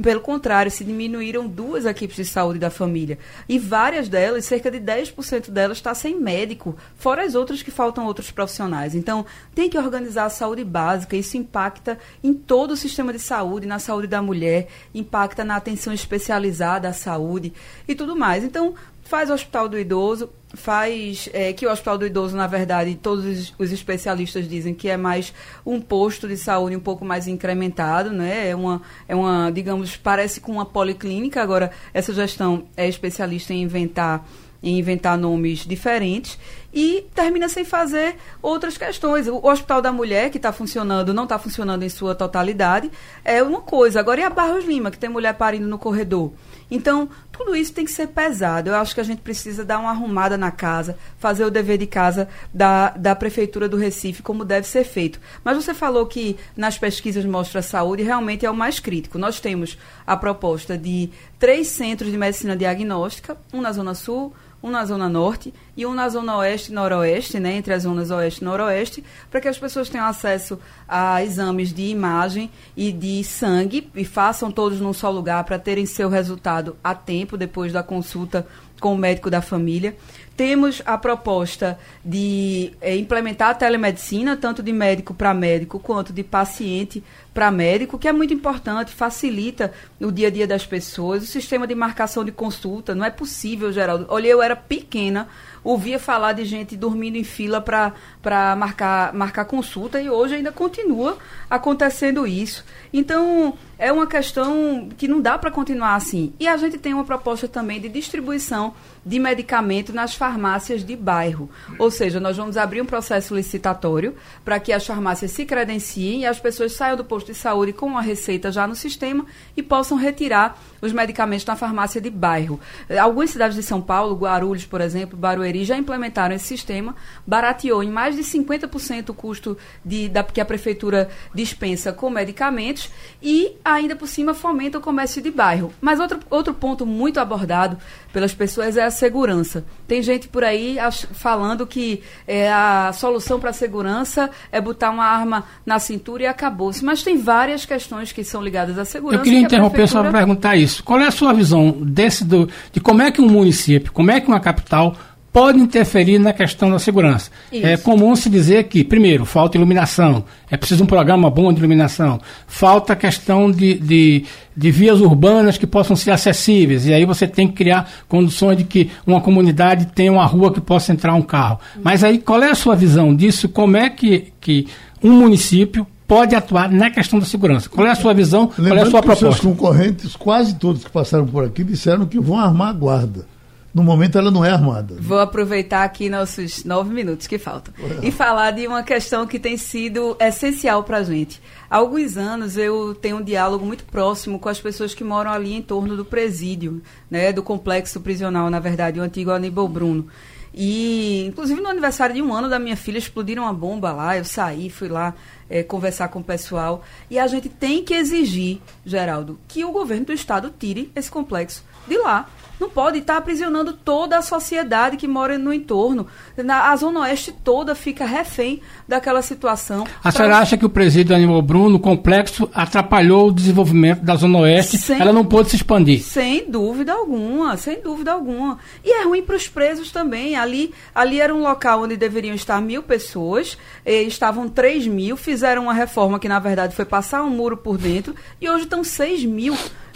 Pelo 0.02 0.22
contrário, 0.22 0.72
se 0.72 0.86
diminuíram 0.86 1.46
duas 1.46 1.86
equipes 1.86 2.16
de 2.16 2.24
saúde 2.24 2.58
da 2.58 2.70
família. 2.70 3.20
E 3.50 3.60
várias 3.60 4.08
delas, 4.08 4.46
cerca 4.46 4.72
de 4.72 4.80
10% 4.80 5.50
delas, 5.52 5.78
está 5.78 5.94
sem 5.94 6.18
médico, 6.18 6.78
fora 6.96 7.24
as 7.24 7.36
outras 7.36 7.62
que 7.62 7.70
faltam 7.70 8.06
outros 8.06 8.32
profissionais. 8.32 8.96
Então, 8.96 9.26
tem 9.54 9.70
que 9.70 9.78
organizar 9.78 10.26
a 10.26 10.30
saúde 10.30 10.64
básica. 10.64 11.18
Isso 11.18 11.36
impacta 11.36 12.00
em 12.24 12.34
todo 12.34 12.72
o 12.72 12.78
sistema 12.78 13.12
de 13.12 13.20
saúde, 13.20 13.68
na 13.68 13.78
saúde 13.78 14.08
da 14.08 14.22
mulher, 14.22 14.70
impacta 14.96 15.44
na 15.44 15.58
atenção 15.58 15.92
especializada 15.92 16.88
à 16.88 16.94
saúde 16.94 17.52
e 17.86 17.94
tudo 17.94 18.16
mais. 18.16 18.46
Então, 18.46 18.76
faz 19.10 19.32
o 19.32 19.34
hospital 19.34 19.68
do 19.68 19.78
idoso, 19.78 20.30
faz 20.54 21.28
é, 21.34 21.52
que 21.52 21.66
o 21.66 21.72
hospital 21.72 21.98
do 21.98 22.06
idoso, 22.06 22.38
na 22.38 22.46
verdade, 22.46 22.94
todos 22.94 23.54
os 23.58 23.72
especialistas 23.72 24.48
dizem 24.48 24.72
que 24.72 24.88
é 24.88 24.96
mais 24.96 25.34
um 25.66 25.82
posto 25.82 26.28
de 26.28 26.38
saúde 26.38 26.76
um 26.76 26.80
pouco 26.80 27.04
mais 27.04 27.28
incrementado, 27.28 28.12
né? 28.12 28.50
É 28.50 28.56
uma, 28.56 28.82
é 29.08 29.16
uma, 29.16 29.52
digamos, 29.52 29.98
parece 29.98 30.40
com 30.40 30.52
uma 30.52 30.66
policlínica. 30.66 31.42
Agora, 31.42 31.72
essa 31.92 32.14
gestão 32.14 32.68
é 32.78 32.88
especialista 32.88 33.52
em 33.52 33.64
inventar 33.64 34.24
em 34.62 34.78
inventar 34.78 35.18
nomes 35.18 35.60
diferentes 35.60 36.38
e 36.74 37.06
termina 37.14 37.50
sem 37.50 37.66
fazer 37.66 38.16
outras 38.42 38.78
questões. 38.78 39.28
O 39.28 39.46
Hospital 39.46 39.82
da 39.82 39.92
Mulher, 39.92 40.30
que 40.30 40.38
está 40.38 40.52
funcionando, 40.52 41.14
não 41.14 41.24
está 41.24 41.40
funcionando 41.40 41.84
em 41.84 41.90
sua 41.90 42.16
totalidade, 42.16 42.92
é 43.24 43.42
uma 43.42 43.62
coisa. 43.62 44.00
Agora, 44.00 44.22
e 44.22 44.24
a 44.24 44.30
Barros 44.30 44.66
Lima, 44.66 44.92
que 44.92 44.98
tem 44.98 45.10
mulher 45.10 45.34
parindo 45.34 45.68
no 45.68 45.80
corredor? 45.80 46.32
Então, 46.72 47.10
tudo 47.32 47.56
isso 47.56 47.74
tem 47.74 47.86
que 47.86 47.92
ser 47.92 48.08
pesado. 48.08 48.70
Eu 48.70 48.76
acho 48.76 48.94
que 48.94 49.02
a 49.02 49.04
gente 49.04 49.22
precisa 49.22 49.66
dar 49.66 49.80
uma 49.80 49.90
arrumada 49.90 50.38
na 50.38 50.52
casa, 50.52 50.98
fazer 51.18 51.44
o 51.46 51.50
dever 51.50 51.78
de 51.78 51.88
casa 51.88 52.30
da, 52.54 52.90
da 52.90 53.16
Prefeitura 53.16 53.68
do 53.68 53.78
Recife, 53.78 54.22
como 54.22 54.46
deve 54.46 54.68
ser 54.68 54.84
feito. 54.84 55.20
Mas 55.44 55.58
você 55.58 55.74
falou 55.74 56.06
que 56.06 56.38
nas 56.56 56.78
pesquisas 56.78 57.26
mostra 57.26 57.60
a 57.60 57.64
saúde, 57.64 58.04
realmente 58.04 58.46
é 58.46 58.52
o 58.52 58.56
mais 58.56 58.80
crítico. 58.80 59.18
Nós 59.18 59.40
temos 59.40 59.78
a 60.06 60.16
proposta 60.16 60.78
de 60.78 61.10
três 61.40 61.70
centros 61.70 62.12
de 62.12 62.18
medicina 62.18 62.56
diagnóstica, 62.56 63.38
um 63.52 63.62
na 63.62 63.72
Zona 63.72 63.96
Sul, 63.96 64.34
um 64.62 64.70
na 64.70 64.86
Zona 64.86 65.08
Norte 65.08 65.54
e 65.76 65.86
um 65.86 65.94
na 65.94 66.10
Zona 66.10 66.38
Oeste 66.38 66.72
e 66.72 66.76
Noroeste, 66.76 67.40
né, 67.40 67.56
entre 67.56 67.74
as 67.74 67.84
zonas 67.84 68.12
Oeste 68.12 68.42
e 68.42 68.46
Noroeste, 68.46 69.04
para 69.30 69.40
que 69.40 69.48
as 69.48 69.58
pessoas 69.58 69.90
tenham 69.90 70.06
acesso 70.06 70.60
a 70.88 71.24
exames 71.24 71.74
de 71.74 71.84
imagem 71.84 72.52
e 72.76 72.92
de 72.92 73.24
sangue 73.24 73.90
e 73.96 74.04
façam 74.04 74.52
todos 74.52 74.80
num 74.80 74.94
só 74.94 75.10
lugar 75.10 75.44
para 75.44 75.58
terem 75.58 75.86
seu 75.86 76.10
resultado 76.10 76.76
a 76.84 76.94
tempo 76.94 77.38
depois 77.38 77.72
da 77.72 77.82
consulta 77.82 78.46
com 78.80 78.94
o 78.94 78.98
médico 78.98 79.30
da 79.30 79.42
família. 79.42 79.96
Temos 80.40 80.82
a 80.86 80.98
proposta 80.98 81.78
de 82.04 82.72
é, 82.80 82.96
implementar 82.96 83.50
a 83.50 83.54
telemedicina, 83.54 84.38
tanto 84.38 84.64
de 84.64 84.72
médico 84.72 85.14
para 85.14 85.34
médico 85.34 85.78
quanto 85.82 86.14
de 86.14 86.24
paciente 86.24 87.04
para 87.34 87.52
médico, 87.52 88.00
que 88.00 88.08
é 88.08 88.14
muito 88.14 88.34
importante, 88.34 88.92
facilita 88.94 89.74
o 90.00 90.12
dia 90.12 90.28
a 90.28 90.32
dia 90.32 90.48
das 90.48 90.66
pessoas. 90.66 91.24
O 91.24 91.26
sistema 91.26 91.68
de 91.68 91.76
marcação 91.76 92.24
de 92.24 92.32
consulta, 92.32 92.96
não 92.96 93.04
é 93.04 93.10
possível, 93.10 93.70
Geraldo. 93.72 94.06
Olha, 94.08 94.28
eu 94.28 94.42
era 94.42 94.56
pequena, 94.56 95.28
ouvia 95.62 96.00
falar 96.00 96.32
de 96.32 96.46
gente 96.46 96.76
dormindo 96.78 97.18
em 97.18 97.24
fila 97.24 97.60
para 97.60 98.56
marcar, 98.56 99.14
marcar 99.14 99.44
consulta 99.44 100.02
e 100.02 100.10
hoje 100.10 100.36
ainda 100.36 100.54
continua 100.54 101.18
acontecendo 101.50 102.26
isso. 102.26 102.64
Então, 102.94 103.58
é 103.78 103.92
uma 103.92 104.08
questão 104.08 104.90
que 104.98 105.08
não 105.08 105.22
dá 105.22 105.38
para 105.38 105.52
continuar 105.52 105.96
assim. 105.96 106.34
E 106.40 106.48
a 106.48 106.58
gente 106.58 106.78
tem 106.78 106.94
uma 106.94 107.06
proposta 107.06 107.48
também 107.48 107.80
de 107.80 107.90
distribuição 107.90 108.74
de 109.06 109.20
medicamento 109.20 109.94
nas 109.94 110.14
farmácias 110.14 110.84
de 110.84 110.96
bairro. 110.96 111.50
Ou 111.78 111.90
seja, 111.90 112.20
nós 112.20 112.38
vamos 112.38 112.58
abrir 112.58 112.82
um 112.82 112.86
processo 112.86 113.36
licitatório 113.36 114.16
para 114.44 114.60
que 114.60 114.72
as 114.72 114.86
farmácias 114.86 115.32
se 115.32 115.46
credenciem 115.46 116.22
e 116.22 116.26
as 116.26 116.40
pessoas 116.40 116.74
saiam 116.74 116.98
do 116.98 117.04
posto 117.04 117.28
de 117.28 117.38
saúde 117.38 117.74
com 117.74 117.86
uma 117.86 118.02
receita 118.02 118.52
já 118.52 118.68
no 118.68 118.76
sistema 118.76 119.26
e 119.56 119.64
possam 119.64 119.98
retirar 119.98 120.60
os 120.82 120.94
medicamentos 120.94 121.46
na 121.46 121.56
farmácia 121.56 122.00
de 122.00 122.10
bairro. 122.10 122.60
Algumas 123.00 123.32
cidades 123.32 123.56
de 123.56 123.64
São 123.64 123.82
Paulo, 123.82 124.16
Guarulhos, 124.16 124.66
por 124.66 124.82
exemplo, 124.82 125.18
Barueri, 125.18 125.66
já 125.66 125.78
implementaram 125.78 126.36
esse 126.36 126.46
sistema, 126.46 126.96
barateou 127.26 127.84
em 127.84 127.90
mais 127.90 128.16
de 128.16 128.24
50% 128.24 129.10
o 129.10 129.14
custo 129.14 129.58
de, 129.84 130.08
da, 130.10 130.24
que 130.24 130.42
a 130.42 130.46
prefeitura 130.46 131.10
dispensa 131.34 131.92
com 131.92 132.10
medicamentos 132.10 132.90
e, 133.22 133.54
ainda 133.64 133.96
por 133.96 134.08
cima, 134.08 134.34
fomenta 134.34 134.78
o 134.78 134.82
comércio 134.82 135.22
de 135.22 135.32
bairro. 135.32 135.74
Mas 135.82 136.00
outro, 136.00 136.20
outro 136.30 136.54
ponto 136.54 136.86
muito 136.86 137.20
abordado 137.20 137.78
pelas 138.14 138.34
pessoas 138.34 138.78
é 138.78 138.89
a 138.90 138.92
segurança. 138.92 139.64
Tem 139.88 140.04
gente 140.04 140.28
por 140.28 140.44
aí 140.44 140.78
falando 141.14 141.66
que 141.66 142.04
é, 142.28 142.52
a 142.52 142.92
solução 142.94 143.40
para 143.40 143.52
a 143.52 143.54
segurança 143.54 144.30
é 144.52 144.60
botar 144.60 144.92
uma 144.92 145.06
arma 145.06 145.46
na 145.66 145.80
cintura 145.80 146.24
e 146.24 146.28
acabou-se. 146.28 146.84
Mas 146.84 147.02
tem 147.02 147.18
várias 147.18 147.66
questões 147.66 148.12
que 148.12 148.24
são 148.24 148.44
ligadas 148.44 148.78
à 148.78 148.86
segurança. 148.86 149.22
Eu 149.22 149.24
queria 149.24 149.40
que 149.40 149.46
interromper 149.46 149.78
prefeitura... 149.78 150.04
só 150.04 150.10
para 150.10 150.20
perguntar 150.20 150.56
isso. 150.56 150.84
Qual 150.84 151.00
é 151.00 151.08
a 151.08 151.12
sua 151.12 151.34
visão 151.34 151.72
desse 151.72 152.24
do, 152.24 152.50
de 152.72 152.80
como 152.80 153.02
é 153.02 153.12
que 153.12 153.22
um 153.22 153.30
município, 153.30 153.92
como 153.92 154.12
é 154.12 154.20
que 154.20 154.28
uma 154.28 154.40
capital 154.40 154.96
pode 155.32 155.60
interferir 155.60 156.20
na 156.20 156.34
questão 156.34 156.72
da 156.72 156.80
segurança. 156.80 157.30
Isso. 157.52 157.66
É 157.66 157.78
comum 157.78 158.16
se 158.16 158.30
dizer 158.30 158.66
que, 158.66 158.84
primeiro, 158.84 159.26
falta 159.26 159.58
iluminação, 159.58 160.24
é 160.50 160.58
preciso 160.58 160.84
um 160.84 160.88
programa 160.88 161.30
bom 161.30 161.52
de 161.54 161.60
iluminação, 161.60 162.20
falta 162.48 162.94
a 162.94 162.96
questão 162.96 163.52
de, 163.52 163.76
de, 163.76 164.26
de, 164.56 164.72
vias 164.72 165.00
urbanas 165.00 165.58
que 165.58 165.68
possam 165.68 165.96
ser 165.96 166.12
acessíveis, 166.12 166.86
e 166.86 166.94
aí 166.94 167.06
você 167.06 167.28
tem 167.28 167.48
que 167.48 167.54
criar 167.54 167.90
condições 168.08 168.58
de 168.58 168.64
que 168.64 168.90
uma 169.06 169.22
comunidade 169.22 169.88
tenha 169.88 170.12
uma 170.12 170.26
rua 170.26 170.52
que 170.52 170.62
possa 170.62 170.92
entrar 170.92 171.14
um 171.14 171.22
carro. 171.22 171.60
Mas 171.84 172.04
aí, 172.04 172.18
qual 172.18 172.42
é 172.42 172.50
a 172.50 172.56
sua 172.56 172.76
visão 172.76 173.16
disso? 173.16 173.48
Como 173.48 173.78
é 173.78 173.90
que, 173.90 174.34
que 174.42 174.68
um 175.04 175.12
município 175.12 175.86
pode 176.08 176.34
atuar 176.34 176.72
na 176.72 176.90
questão 176.90 177.20
da 177.20 177.26
segurança? 177.26 177.70
Qual 177.70 177.86
é 177.86 177.92
a 177.92 177.96
sua 177.96 178.14
visão? 178.14 178.50
Lembrando 178.58 178.68
qual 178.68 178.78
é 178.78 178.82
a 178.82 178.92
sua 178.92 179.02
proposta? 179.04 179.30
Os 179.30 179.36
seus 179.36 179.54
concorrentes, 179.54 180.16
quase 180.16 180.56
todos 180.56 180.84
que 180.84 180.90
passaram 180.90 181.28
por 181.28 181.46
aqui, 181.46 181.64
disseram 181.64 182.08
que 182.08 182.20
vão 182.20 182.40
armar 182.40 182.70
a 182.70 182.74
guarda. 182.74 183.39
No 183.74 183.84
momento 183.84 184.18
ela 184.18 184.32
não 184.32 184.44
é 184.44 184.50
armada. 184.50 184.96
Vou 185.00 185.20
aproveitar 185.20 185.84
aqui 185.84 186.10
nossos 186.10 186.64
nove 186.64 186.92
minutos 186.92 187.28
que 187.28 187.38
faltam 187.38 187.74
e 188.02 188.12
falar 188.12 188.52
de 188.52 188.66
uma 188.66 188.82
questão 188.82 189.28
que 189.28 189.38
tem 189.38 189.58
sido 189.58 190.18
essencial 190.20 190.84
para 190.84 190.98
a 190.98 191.04
gente. 191.04 191.40
Há 191.70 191.78
alguns 191.78 192.18
anos 192.18 192.58
eu 192.58 192.96
tenho 192.96 193.18
um 193.18 193.24
diálogo 193.24 193.64
muito 193.64 193.84
próximo 193.84 194.40
com 194.40 194.50
as 194.50 194.60
pessoas 194.60 194.96
que 194.96 195.04
moram 195.04 195.32
ali 195.32 195.54
em 195.54 195.62
torno 195.62 195.96
do 195.96 196.04
presídio, 196.04 196.82
né, 197.12 197.32
do 197.32 197.44
complexo 197.44 198.00
prisional, 198.02 198.50
na 198.50 198.60
verdade, 198.60 199.00
o 199.00 199.04
antigo 199.04 199.30
Aníbal 199.30 199.68
Bruno. 199.68 200.08
E, 200.52 201.26
inclusive, 201.28 201.62
no 201.62 201.70
aniversário 201.70 202.16
de 202.16 202.22
um 202.24 202.34
ano 202.34 202.50
da 202.50 202.58
minha 202.58 202.76
filha, 202.76 202.98
explodiram 202.98 203.44
uma 203.44 203.54
bomba 203.54 203.92
lá. 203.92 204.18
Eu 204.18 204.26
saí, 204.26 204.70
fui 204.70 204.88
lá 204.88 205.14
é, 205.48 205.62
conversar 205.62 206.08
com 206.08 206.20
o 206.20 206.24
pessoal. 206.24 206.84
E 207.10 207.20
a 207.20 207.28
gente 207.28 207.48
tem 207.50 207.84
que 207.84 207.94
exigir, 207.94 208.60
Geraldo, 208.84 209.40
que 209.48 209.64
o 209.64 209.72
governo 209.72 210.06
do 210.06 210.14
estado 210.14 210.52
tire 210.58 210.92
esse 210.96 211.12
complexo 211.12 211.64
de 211.88 211.98
lá 211.98 212.28
não 212.60 212.70
pode 212.70 213.00
estar 213.00 213.18
aprisionando 213.18 213.74
toda 213.74 214.18
a 214.18 214.22
sociedade 214.22 214.98
que 214.98 215.08
mora 215.08 215.38
no 215.38 215.54
entorno. 215.54 216.08
Na, 216.38 216.72
a 216.72 216.76
Zona 216.76 217.02
Oeste 217.02 217.32
toda 217.32 217.74
fica 217.74 218.06
refém 218.06 218.62
daquela 218.88 219.22
situação. 219.22 219.86
A 220.00 220.02
pra... 220.02 220.12
senhora 220.12 220.38
acha 220.38 220.58
que 220.58 220.66
o 220.66 220.70
presídio 220.70 221.16
Animal 221.16 221.42
Bruno, 221.42 221.78
o 221.78 221.80
complexo, 221.80 222.50
atrapalhou 222.54 223.30
o 223.30 223.32
desenvolvimento 223.32 224.02
da 224.02 224.16
Zona 224.16 224.40
Oeste? 224.40 224.78
Sem, 224.78 225.00
ela 225.00 225.14
não 225.14 225.26
pôde 225.26 225.50
se 225.50 225.56
expandir? 225.56 226.02
Sem 226.02 226.50
dúvida 226.50 226.94
alguma, 226.94 227.56
sem 227.58 227.82
dúvida 227.82 228.12
alguma. 228.12 228.60
E 228.84 228.92
é 228.92 229.04
ruim 229.04 229.22
para 229.22 229.36
os 229.36 229.48
presos 229.48 229.92
também. 229.92 230.36
Ali, 230.36 230.74
ali 230.94 231.20
era 231.22 231.34
um 231.34 231.42
local 231.42 231.84
onde 231.84 231.96
deveriam 231.96 232.36
estar 232.36 232.62
mil 232.62 232.84
pessoas, 232.84 233.58
estavam 233.86 234.50
três 234.50 234.86
mil, 234.86 235.16
fizeram 235.16 235.64
uma 235.64 235.74
reforma 235.74 236.20
que, 236.20 236.28
na 236.28 236.40
verdade, 236.40 236.76
foi 236.76 236.86
passar 236.86 237.24
um 237.24 237.30
muro 237.30 237.58
por 237.58 237.78
dentro, 237.78 238.16
e 238.42 238.50
hoje 238.50 238.64
estão 238.64 238.84
seis 238.84 239.24
mil 239.24 239.56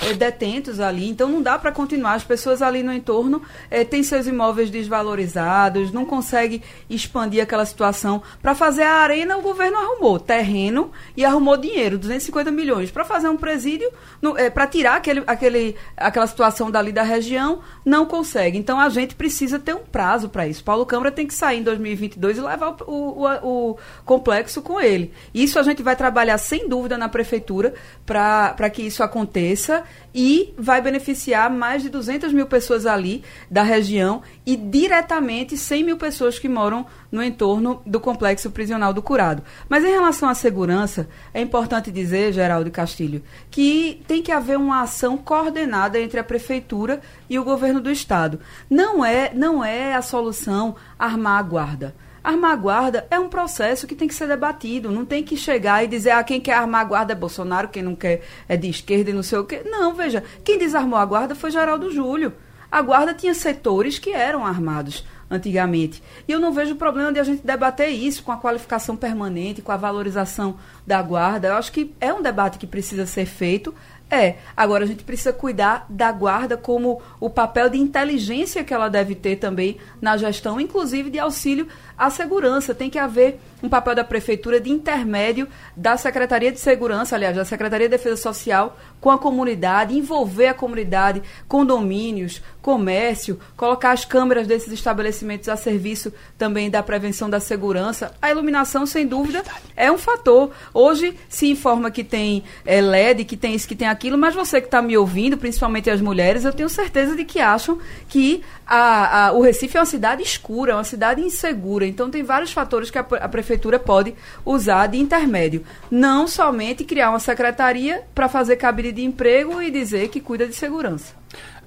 é, 0.09 0.13
detentos 0.13 0.79
ali, 0.79 1.09
então 1.09 1.29
não 1.29 1.41
dá 1.41 1.57
para 1.57 1.71
continuar. 1.71 2.13
As 2.13 2.23
pessoas 2.23 2.61
ali 2.61 2.83
no 2.83 2.93
entorno 2.93 3.41
é, 3.69 3.83
têm 3.83 4.03
seus 4.03 4.27
imóveis 4.27 4.69
desvalorizados, 4.69 5.91
não 5.91 6.05
consegue 6.05 6.61
expandir 6.89 7.41
aquela 7.41 7.65
situação. 7.65 8.21
Para 8.41 8.53
fazer 8.53 8.83
a 8.83 8.95
arena, 8.95 9.37
o 9.37 9.41
governo 9.41 9.77
arrumou 9.77 10.19
terreno 10.19 10.91
e 11.15 11.23
arrumou 11.23 11.57
dinheiro, 11.57 11.97
250 11.97 12.51
milhões. 12.51 12.91
Para 12.91 13.05
fazer 13.05 13.29
um 13.29 13.37
presídio, 13.37 13.89
é, 14.37 14.49
para 14.49 14.67
tirar 14.67 14.95
aquele, 14.95 15.23
aquele, 15.25 15.75
aquela 15.95 16.27
situação 16.27 16.69
dali 16.69 16.91
da 16.91 17.03
região, 17.03 17.61
não 17.85 18.05
consegue. 18.05 18.57
Então 18.57 18.79
a 18.79 18.89
gente 18.89 19.15
precisa 19.15 19.59
ter 19.59 19.73
um 19.73 19.83
prazo 19.83 20.29
para 20.29 20.47
isso. 20.47 20.63
Paulo 20.63 20.85
Câmara 20.85 21.11
tem 21.11 21.27
que 21.27 21.33
sair 21.33 21.59
em 21.59 21.63
2022 21.63 22.37
e 22.37 22.41
levar 22.41 22.75
o, 22.81 22.93
o, 22.93 23.25
o, 23.25 23.71
o 23.71 23.77
complexo 24.05 24.61
com 24.61 24.79
ele. 24.79 25.11
Isso 25.33 25.59
a 25.59 25.63
gente 25.63 25.81
vai 25.81 25.95
trabalhar 25.95 26.37
sem 26.37 26.67
dúvida 26.67 26.97
na 26.97 27.09
prefeitura 27.09 27.73
para 28.05 28.69
que 28.69 28.81
isso 28.81 29.03
aconteça 29.03 29.83
e 30.13 30.53
vai 30.57 30.81
beneficiar 30.81 31.49
mais 31.49 31.81
de 31.81 31.89
200 31.89 32.31
mil 32.31 32.45
pessoas 32.45 32.85
ali 32.85 33.23
da 33.49 33.63
região 33.63 34.21
e 34.45 34.55
diretamente 34.55 35.57
100 35.57 35.83
mil 35.83 35.97
pessoas 35.97 36.37
que 36.37 36.47
moram 36.47 36.85
no 37.11 37.23
entorno 37.23 37.81
do 37.85 37.99
complexo 37.99 38.51
prisional 38.51 38.93
do 38.93 39.01
Curado. 39.01 39.43
Mas 39.67 39.83
em 39.83 39.91
relação 39.91 40.29
à 40.29 40.35
segurança, 40.35 41.07
é 41.33 41.41
importante 41.41 41.91
dizer, 41.91 42.31
Geraldo 42.31 42.69
Castilho, 42.69 43.23
que 43.49 44.03
tem 44.07 44.21
que 44.21 44.31
haver 44.31 44.57
uma 44.57 44.81
ação 44.81 45.17
coordenada 45.17 45.99
entre 45.99 46.19
a 46.19 46.23
prefeitura 46.23 47.01
e 47.29 47.39
o 47.39 47.43
governo 47.43 47.81
do 47.81 47.91
estado. 47.91 48.39
Não 48.69 49.03
é, 49.03 49.31
não 49.33 49.63
é 49.63 49.95
a 49.95 50.01
solução 50.01 50.75
armar 50.97 51.39
a 51.39 51.43
guarda. 51.43 51.95
Armar 52.23 52.57
guarda 52.57 53.05
é 53.11 53.19
um 53.19 53.27
processo 53.27 53.85
que 53.85 53.95
tem 53.95 54.07
que 54.07 54.15
ser 54.15 54.27
debatido. 54.27 54.89
Não 54.91 55.05
tem 55.05 55.23
que 55.23 55.35
chegar 55.35 55.83
e 55.83 55.87
dizer, 55.87 56.11
ah, 56.11 56.23
quem 56.23 56.39
quer 56.39 56.53
armar 56.53 56.87
guarda 56.87 57.11
é 57.11 57.15
Bolsonaro, 57.15 57.67
quem 57.67 57.83
não 57.83 57.95
quer 57.95 58.21
é 58.47 58.55
de 58.55 58.69
esquerda 58.69 59.09
e 59.09 59.13
não 59.13 59.23
sei 59.23 59.39
o 59.39 59.43
quê. 59.43 59.61
Não, 59.65 59.93
veja, 59.93 60.23
quem 60.43 60.57
desarmou 60.57 60.97
a 60.97 61.05
guarda 61.05 61.35
foi 61.35 61.51
Geraldo 61.51 61.91
Júlio. 61.91 62.33
A 62.71 62.81
guarda 62.81 63.13
tinha 63.13 63.33
setores 63.33 63.99
que 63.99 64.11
eram 64.11 64.45
armados 64.45 65.05
antigamente. 65.29 66.01
E 66.27 66.31
eu 66.31 66.39
não 66.39 66.53
vejo 66.53 66.75
problema 66.75 67.11
de 67.11 67.19
a 67.19 67.23
gente 67.23 67.45
debater 67.45 67.89
isso 67.89 68.23
com 68.23 68.31
a 68.31 68.37
qualificação 68.37 68.95
permanente, 68.95 69.61
com 69.61 69.71
a 69.71 69.77
valorização 69.77 70.57
da 70.85 71.01
guarda. 71.01 71.49
Eu 71.49 71.55
acho 71.55 71.71
que 71.71 71.93
é 71.99 72.13
um 72.13 72.21
debate 72.21 72.57
que 72.57 72.67
precisa 72.67 73.05
ser 73.05 73.25
feito. 73.25 73.73
É. 74.13 74.35
Agora 74.55 74.83
a 74.83 74.87
gente 74.87 75.03
precisa 75.03 75.33
cuidar 75.33 75.87
da 75.89 76.11
guarda 76.11 76.55
como 76.55 77.01
o 77.19 77.31
papel 77.31 77.67
de 77.67 77.79
inteligência 77.79 78.63
que 78.63 78.71
ela 78.71 78.87
deve 78.87 79.15
ter 79.15 79.37
também 79.37 79.79
na 79.99 80.15
gestão, 80.17 80.61
inclusive 80.61 81.09
de 81.09 81.17
auxílio 81.17 81.67
à 81.97 82.11
segurança. 82.11 82.75
Tem 82.75 82.91
que 82.91 82.99
haver 82.99 83.39
um 83.63 83.67
papel 83.67 83.95
da 83.95 84.03
prefeitura 84.03 84.59
de 84.59 84.69
intermédio 84.69 85.47
da 85.75 85.97
Secretaria 85.97 86.51
de 86.51 86.59
Segurança, 86.59 87.15
aliás, 87.15 87.35
da 87.35 87.43
Secretaria 87.43 87.87
de 87.89 87.97
Defesa 87.97 88.17
Social 88.17 88.77
com 89.03 89.11
a 89.11 89.17
comunidade, 89.17 89.97
envolver 89.97 90.47
a 90.47 90.53
comunidade, 90.53 91.21
condomínios, 91.45 92.41
comércio, 92.61 93.37
colocar 93.57 93.91
as 93.91 94.05
câmeras 94.05 94.47
desses 94.47 94.71
estabelecimentos 94.71 95.49
a 95.49 95.57
serviço 95.57 96.13
também 96.37 96.69
da 96.69 96.81
prevenção 96.81 97.29
da 97.29 97.41
segurança. 97.41 98.13
A 98.21 98.31
iluminação, 98.31 98.85
sem 98.85 99.05
dúvida, 99.05 99.43
é 99.75 99.91
um 99.91 99.97
fator. 99.97 100.51
Hoje 100.73 101.19
se 101.27 101.49
informa 101.49 101.91
que 101.91 102.01
tem 102.01 102.45
é, 102.65 102.79
LED, 102.79 103.25
que 103.25 103.35
tem 103.35 103.53
isso, 103.53 103.67
que 103.67 103.75
tem 103.75 103.89
aquilo, 103.89 104.17
mas 104.17 104.33
você 104.33 104.61
que 104.61 104.67
está 104.67 104.81
me 104.81 104.97
ouvindo, 104.97 105.37
principalmente 105.37 105.89
as 105.89 105.99
mulheres, 105.99 106.45
eu 106.45 106.53
tenho 106.53 106.69
certeza 106.69 107.13
de 107.13 107.25
que 107.25 107.41
acham 107.41 107.79
que 108.07 108.41
a, 108.65 109.25
a, 109.27 109.31
o 109.33 109.41
Recife 109.41 109.75
é 109.75 109.81
uma 109.81 109.85
cidade 109.85 110.23
escura, 110.23 110.71
é 110.71 110.75
uma 110.75 110.85
cidade 110.85 111.19
insegura. 111.19 111.85
Então 111.85 112.09
tem 112.09 112.23
vários 112.23 112.53
fatores 112.53 112.89
que 112.89 112.97
a, 112.97 113.01
a 113.01 113.27
prefeitura 113.27 113.77
pode 113.77 114.15
usar 114.45 114.87
de 114.87 114.97
intermédio. 114.97 115.65
Não 115.91 116.25
somente 116.25 116.85
criar 116.85 117.09
uma 117.09 117.19
secretaria 117.19 118.01
para 118.15 118.29
fazer 118.29 118.55
cabide 118.55 118.92
de 118.93 119.03
emprego 119.03 119.61
e 119.61 119.69
dizer 119.69 120.07
que 120.09 120.19
cuida 120.19 120.47
de 120.47 120.55
segurança. 120.55 121.13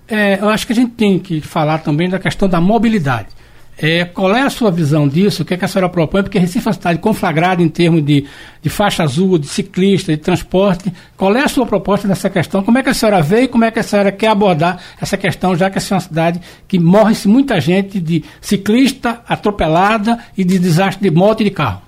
é, 0.09 0.39
eu 0.41 0.49
acho 0.49 0.67
que 0.67 0.73
a 0.73 0.77
gente 0.77 0.93
tem 0.93 1.19
que 1.19 1.41
falar 1.41 1.79
também 1.79 2.09
da 2.09 2.19
questão 2.19 2.49
da 2.49 2.61
mobilidade. 2.61 3.29
É, 3.79 4.07
qual 4.07 4.35
é 4.35 4.41
a 4.41 4.49
sua 4.49 4.71
visão 4.71 5.07
disso? 5.07 5.43
O 5.43 5.45
que, 5.45 5.53
é 5.53 5.57
que 5.57 5.65
a 5.65 5.69
senhora 5.69 5.89
propõe? 5.91 6.23
Porque 6.23 6.39
Recife 6.39 6.67
é 6.67 6.69
uma 6.71 6.75
cidade 6.75 6.99
conflagrada 6.99 7.63
em 7.63 7.69
termos 7.69 8.03
de, 8.03 8.25
de 8.63 8.71
faixa 8.71 9.03
azul, 9.03 9.37
de 9.37 9.47
ciclista, 9.47 10.13
de 10.13 10.19
transporte. 10.19 10.91
Qual 11.15 11.37
é 11.37 11.43
a 11.43 11.49
sua 11.49 11.67
proposta 11.67 12.09
nessa 12.09 12.31
questão? 12.31 12.63
Como 12.63 12.79
é 12.79 12.83
que 12.83 12.89
a 12.89 12.95
senhora 12.95 13.21
vê 13.21 13.43
e 13.43 13.49
como 13.49 13.65
é 13.65 13.71
que 13.71 13.79
a 13.79 13.83
senhora 13.83 14.11
quer 14.11 14.29
abordar 14.29 14.81
essa 14.99 15.19
questão, 15.19 15.55
já 15.55 15.69
que 15.69 15.77
essa 15.77 15.95
é 15.95 15.97
uma 15.97 16.01
cidade 16.01 16.41
que 16.67 16.79
morre-se 16.79 17.29
muita 17.29 17.61
gente 17.61 18.01
de 18.01 18.25
ciclista 18.41 19.21
atropelada 19.29 20.19
e 20.39 20.43
de 20.43 20.59
desastre 20.59 21.11
de 21.11 21.15
moto 21.15 21.43
e 21.43 21.45
de 21.45 21.51
carro? 21.51 21.83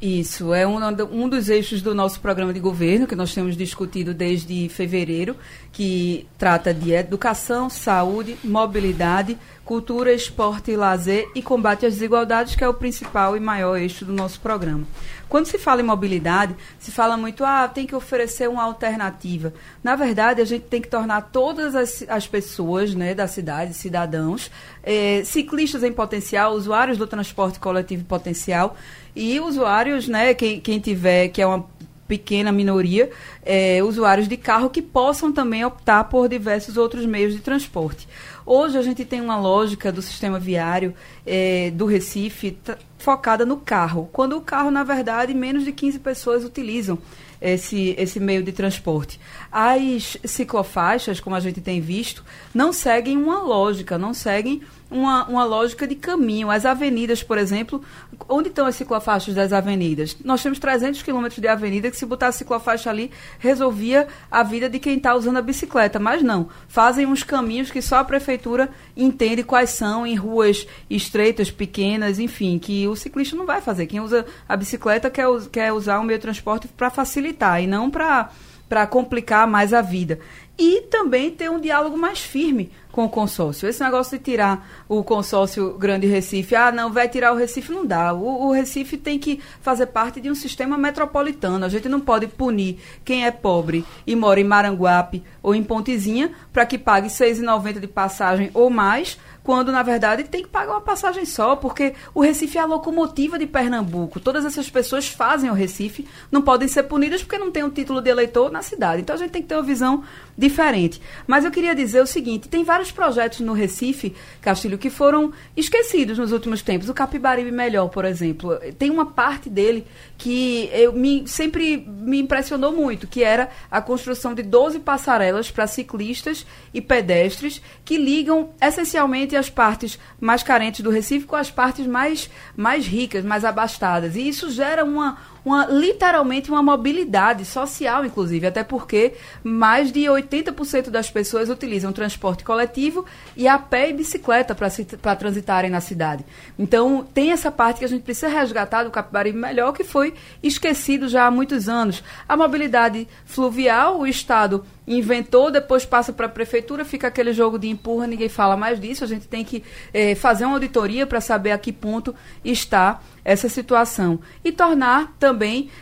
Isso, 0.00 0.54
é 0.54 0.64
um, 0.64 0.78
um 1.10 1.28
dos 1.28 1.48
eixos 1.48 1.82
do 1.82 1.92
nosso 1.92 2.20
programa 2.20 2.52
de 2.52 2.60
governo, 2.60 3.04
que 3.04 3.16
nós 3.16 3.34
temos 3.34 3.56
discutido 3.56 4.14
desde 4.14 4.68
fevereiro, 4.68 5.34
que 5.72 6.24
trata 6.38 6.72
de 6.72 6.92
educação, 6.92 7.68
saúde, 7.68 8.36
mobilidade, 8.44 9.36
cultura, 9.64 10.12
esporte 10.14 10.70
e 10.70 10.76
lazer 10.76 11.28
e 11.34 11.42
combate 11.42 11.84
às 11.84 11.94
desigualdades, 11.94 12.54
que 12.54 12.62
é 12.62 12.68
o 12.68 12.74
principal 12.74 13.36
e 13.36 13.40
maior 13.40 13.76
eixo 13.76 14.04
do 14.04 14.12
nosso 14.12 14.40
programa. 14.40 14.86
Quando 15.28 15.46
se 15.46 15.58
fala 15.58 15.82
em 15.82 15.84
mobilidade, 15.84 16.56
se 16.78 16.90
fala 16.90 17.16
muito, 17.16 17.44
ah, 17.44 17.68
tem 17.68 17.84
que 17.84 17.94
oferecer 17.94 18.48
uma 18.48 18.62
alternativa. 18.62 19.52
Na 19.82 19.94
verdade, 19.94 20.40
a 20.40 20.44
gente 20.44 20.62
tem 20.62 20.80
que 20.80 20.88
tornar 20.88 21.20
todas 21.32 21.74
as, 21.74 22.02
as 22.08 22.26
pessoas 22.26 22.94
né, 22.94 23.14
da 23.14 23.26
cidade, 23.26 23.74
cidadãos, 23.74 24.50
eh, 24.82 25.22
ciclistas 25.26 25.82
em 25.82 25.92
potencial, 25.92 26.54
usuários 26.54 26.96
do 26.96 27.06
transporte 27.06 27.58
coletivo 27.58 28.00
em 28.00 28.06
potencial 28.06 28.74
e 29.18 29.40
usuários, 29.40 30.06
né, 30.06 30.32
quem, 30.32 30.60
quem 30.60 30.78
tiver, 30.78 31.28
que 31.28 31.42
é 31.42 31.46
uma 31.46 31.66
pequena 32.06 32.52
minoria, 32.52 33.10
é, 33.44 33.82
usuários 33.82 34.28
de 34.28 34.36
carro 34.36 34.70
que 34.70 34.80
possam 34.80 35.32
também 35.32 35.64
optar 35.64 36.04
por 36.04 36.28
diversos 36.28 36.76
outros 36.76 37.04
meios 37.04 37.34
de 37.34 37.40
transporte. 37.40 38.08
Hoje 38.46 38.78
a 38.78 38.82
gente 38.82 39.04
tem 39.04 39.20
uma 39.20 39.38
lógica 39.38 39.92
do 39.92 40.00
sistema 40.00 40.38
viário 40.38 40.94
é, 41.26 41.70
do 41.74 41.84
Recife 41.84 42.56
focada 42.96 43.44
no 43.44 43.58
carro, 43.58 44.08
quando 44.12 44.36
o 44.36 44.40
carro, 44.40 44.70
na 44.70 44.84
verdade, 44.84 45.34
menos 45.34 45.64
de 45.64 45.72
15 45.72 45.98
pessoas 45.98 46.44
utilizam 46.44 46.96
esse, 47.40 47.94
esse 47.98 48.18
meio 48.18 48.42
de 48.42 48.52
transporte. 48.52 49.20
As 49.50 50.16
ciclofaixas, 50.24 51.20
como 51.20 51.36
a 51.36 51.40
gente 51.40 51.60
tem 51.60 51.80
visto, 51.80 52.24
não 52.54 52.72
seguem 52.72 53.16
uma 53.16 53.42
lógica, 53.42 53.98
não 53.98 54.14
seguem 54.14 54.62
uma, 54.90 55.26
uma 55.26 55.44
lógica 55.44 55.86
de 55.86 55.94
caminho. 55.94 56.50
As 56.50 56.64
avenidas, 56.64 57.22
por 57.22 57.38
exemplo, 57.38 57.82
onde 58.28 58.48
estão 58.48 58.66
as 58.66 58.76
ciclofaixas 58.76 59.34
das 59.34 59.52
avenidas? 59.52 60.16
Nós 60.24 60.42
temos 60.42 60.58
300 60.58 61.02
quilômetros 61.02 61.40
de 61.40 61.48
avenida 61.48 61.90
que 61.90 61.96
se 61.96 62.06
botar 62.06 62.28
a 62.28 62.32
ciclofaixa 62.32 62.90
ali, 62.90 63.10
resolvia 63.38 64.08
a 64.30 64.42
vida 64.42 64.68
de 64.68 64.78
quem 64.78 64.96
está 64.96 65.14
usando 65.14 65.36
a 65.36 65.42
bicicleta. 65.42 65.98
Mas 65.98 66.22
não, 66.22 66.48
fazem 66.68 67.06
uns 67.06 67.22
caminhos 67.22 67.70
que 67.70 67.82
só 67.82 67.96
a 67.96 68.04
prefeitura 68.04 68.68
entende 68.96 69.42
quais 69.42 69.70
são, 69.70 70.06
em 70.06 70.14
ruas 70.14 70.66
estreitas, 70.88 71.50
pequenas, 71.50 72.18
enfim, 72.18 72.58
que 72.58 72.86
o 72.88 72.96
ciclista 72.96 73.36
não 73.36 73.46
vai 73.46 73.60
fazer. 73.60 73.86
Quem 73.86 74.00
usa 74.00 74.24
a 74.48 74.56
bicicleta 74.56 75.10
quer, 75.10 75.26
quer 75.52 75.72
usar 75.72 75.98
o 75.98 76.04
meio 76.04 76.18
de 76.18 76.22
transporte 76.22 76.68
para 76.68 76.90
facilitar 76.90 77.62
e 77.62 77.66
não 77.66 77.90
para 77.90 78.30
para 78.68 78.86
complicar 78.86 79.46
mais 79.46 79.72
a 79.72 79.80
vida. 79.80 80.20
E 80.58 80.82
também 80.82 81.30
ter 81.30 81.48
um 81.50 81.60
diálogo 81.60 81.96
mais 81.96 82.20
firme 82.20 82.70
com 82.98 83.04
o 83.04 83.08
consórcio. 83.08 83.68
Esse 83.68 83.80
negócio 83.80 84.18
de 84.18 84.24
tirar 84.24 84.68
o 84.88 85.04
consórcio 85.04 85.74
Grande 85.74 86.08
Recife, 86.08 86.56
ah, 86.56 86.72
não, 86.72 86.92
vai 86.92 87.08
tirar 87.08 87.32
o 87.32 87.36
Recife, 87.36 87.70
não 87.70 87.86
dá. 87.86 88.12
O, 88.12 88.48
o, 88.48 88.52
Recife 88.52 88.96
tem 88.96 89.20
que 89.20 89.40
fazer 89.60 89.86
parte 89.86 90.20
de 90.20 90.28
um 90.28 90.34
sistema 90.34 90.76
metropolitano. 90.76 91.64
A 91.64 91.68
gente 91.68 91.88
não 91.88 92.00
pode 92.00 92.26
punir 92.26 92.80
quem 93.04 93.24
é 93.24 93.30
pobre 93.30 93.84
e 94.04 94.16
mora 94.16 94.40
em 94.40 94.44
Maranguape 94.44 95.22
ou 95.40 95.54
em 95.54 95.62
Pontezinha 95.62 96.32
para 96.52 96.66
que 96.66 96.76
pague 96.76 97.06
R$ 97.06 97.14
6,90 97.14 97.78
de 97.78 97.86
passagem 97.86 98.50
ou 98.52 98.68
mais 98.68 99.16
quando 99.48 99.72
na 99.72 99.82
verdade 99.82 100.24
tem 100.24 100.42
que 100.42 100.48
pagar 100.50 100.72
uma 100.72 100.82
passagem 100.82 101.24
só, 101.24 101.56
porque 101.56 101.94
o 102.14 102.20
Recife 102.20 102.58
é 102.58 102.60
a 102.60 102.66
locomotiva 102.66 103.38
de 103.38 103.46
Pernambuco. 103.46 104.20
Todas 104.20 104.44
essas 104.44 104.68
pessoas 104.68 105.08
fazem 105.08 105.48
o 105.48 105.54
Recife, 105.54 106.06
não 106.30 106.42
podem 106.42 106.68
ser 106.68 106.82
punidas 106.82 107.22
porque 107.22 107.38
não 107.38 107.50
tem 107.50 107.64
um 107.64 107.70
título 107.70 108.02
de 108.02 108.10
eleitor 108.10 108.52
na 108.52 108.60
cidade. 108.60 109.00
Então 109.00 109.16
a 109.16 109.18
gente 109.18 109.30
tem 109.30 109.40
que 109.40 109.48
ter 109.48 109.54
uma 109.54 109.62
visão 109.62 110.04
diferente. 110.36 111.00
Mas 111.26 111.46
eu 111.46 111.50
queria 111.50 111.74
dizer 111.74 112.02
o 112.02 112.06
seguinte: 112.06 112.46
tem 112.46 112.62
vários 112.62 112.92
projetos 112.92 113.40
no 113.40 113.54
Recife, 113.54 114.14
Castilho, 114.42 114.76
que 114.76 114.90
foram 114.90 115.32
esquecidos 115.56 116.18
nos 116.18 116.30
últimos 116.30 116.60
tempos. 116.60 116.90
O 116.90 116.92
Capibaribe 116.92 117.50
Melhor, 117.50 117.88
por 117.88 118.04
exemplo, 118.04 118.54
tem 118.78 118.90
uma 118.90 119.06
parte 119.06 119.48
dele 119.48 119.86
que 120.18 120.68
eu 120.74 120.92
me, 120.92 121.26
sempre 121.26 121.78
me 121.88 122.20
impressionou 122.20 122.72
muito, 122.72 123.06
que 123.06 123.24
era 123.24 123.48
a 123.70 123.80
construção 123.80 124.34
de 124.34 124.42
12 124.42 124.80
passarelas 124.80 125.50
para 125.50 125.66
ciclistas 125.66 126.46
e 126.74 126.82
pedestres 126.82 127.62
que 127.82 127.96
ligam 127.96 128.50
essencialmente 128.60 129.37
as 129.38 129.48
partes 129.48 129.98
mais 130.20 130.42
carentes 130.42 130.80
do 130.80 130.90
Recife 130.90 131.26
com 131.26 131.36
as 131.36 131.50
partes 131.50 131.86
mais, 131.86 132.30
mais 132.56 132.86
ricas, 132.86 133.24
mais 133.24 133.44
abastadas. 133.44 134.16
E 134.16 134.28
isso 134.28 134.50
gera 134.50 134.84
uma, 134.84 135.16
uma 135.48 135.66
literalmente 135.66 136.50
uma 136.50 136.62
mobilidade 136.62 137.44
social, 137.44 138.04
inclusive, 138.04 138.46
até 138.46 138.62
porque 138.62 139.14
mais 139.42 139.90
de 139.90 140.00
80% 140.00 140.90
das 140.90 141.10
pessoas 141.10 141.48
utilizam 141.48 141.92
transporte 141.92 142.44
coletivo 142.44 143.04
e 143.36 143.48
a 143.48 143.58
pé 143.58 143.90
e 143.90 143.92
bicicleta 143.92 144.54
para 144.54 145.16
transitarem 145.16 145.70
na 145.70 145.80
cidade. 145.80 146.24
Então, 146.58 147.06
tem 147.12 147.32
essa 147.32 147.50
parte 147.50 147.78
que 147.78 147.84
a 147.84 147.88
gente 147.88 148.02
precisa 148.02 148.28
resgatar 148.28 148.84
do 148.84 148.90
Capibaribe 148.90 149.38
melhor, 149.38 149.72
que 149.72 149.84
foi 149.84 150.14
esquecido 150.42 151.08
já 151.08 151.26
há 151.26 151.30
muitos 151.30 151.68
anos. 151.68 152.02
A 152.28 152.36
mobilidade 152.36 153.08
fluvial, 153.24 154.00
o 154.00 154.06
Estado 154.06 154.64
inventou, 154.88 155.50
depois 155.50 155.84
passa 155.84 156.12
para 156.12 156.26
a 156.26 156.30
prefeitura, 156.30 156.84
fica 156.84 157.08
aquele 157.08 157.32
jogo 157.32 157.58
de 157.58 157.68
empurra, 157.68 158.06
ninguém 158.06 158.28
fala 158.28 158.56
mais 158.56 158.80
disso. 158.80 159.04
A 159.04 159.06
gente 159.06 159.28
tem 159.28 159.44
que 159.44 159.62
eh, 159.92 160.14
fazer 160.14 160.46
uma 160.46 160.54
auditoria 160.54 161.06
para 161.06 161.20
saber 161.20 161.50
a 161.50 161.58
que 161.58 161.72
ponto 161.72 162.14
está 162.42 163.00
essa 163.24 163.48
situação 163.48 164.18
e 164.42 164.50
tornar 164.50 165.14
também 165.18 165.37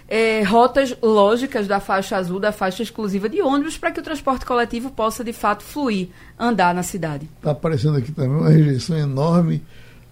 eh, 0.08 0.42
rotas 0.42 0.96
lógicas 1.02 1.66
da 1.66 1.80
faixa 1.80 2.16
azul, 2.16 2.38
da 2.38 2.52
faixa 2.52 2.82
exclusiva 2.82 3.28
de 3.28 3.40
ônibus, 3.40 3.78
para 3.78 3.90
que 3.90 4.00
o 4.00 4.02
transporte 4.02 4.44
coletivo 4.44 4.90
possa 4.90 5.24
de 5.24 5.32
fato 5.32 5.62
fluir, 5.62 6.08
andar 6.38 6.74
na 6.74 6.82
cidade. 6.82 7.28
Está 7.36 7.52
aparecendo 7.52 7.96
aqui 7.96 8.12
também 8.12 8.30
uma 8.30 8.48
rejeição 8.48 8.96
enorme 8.96 9.62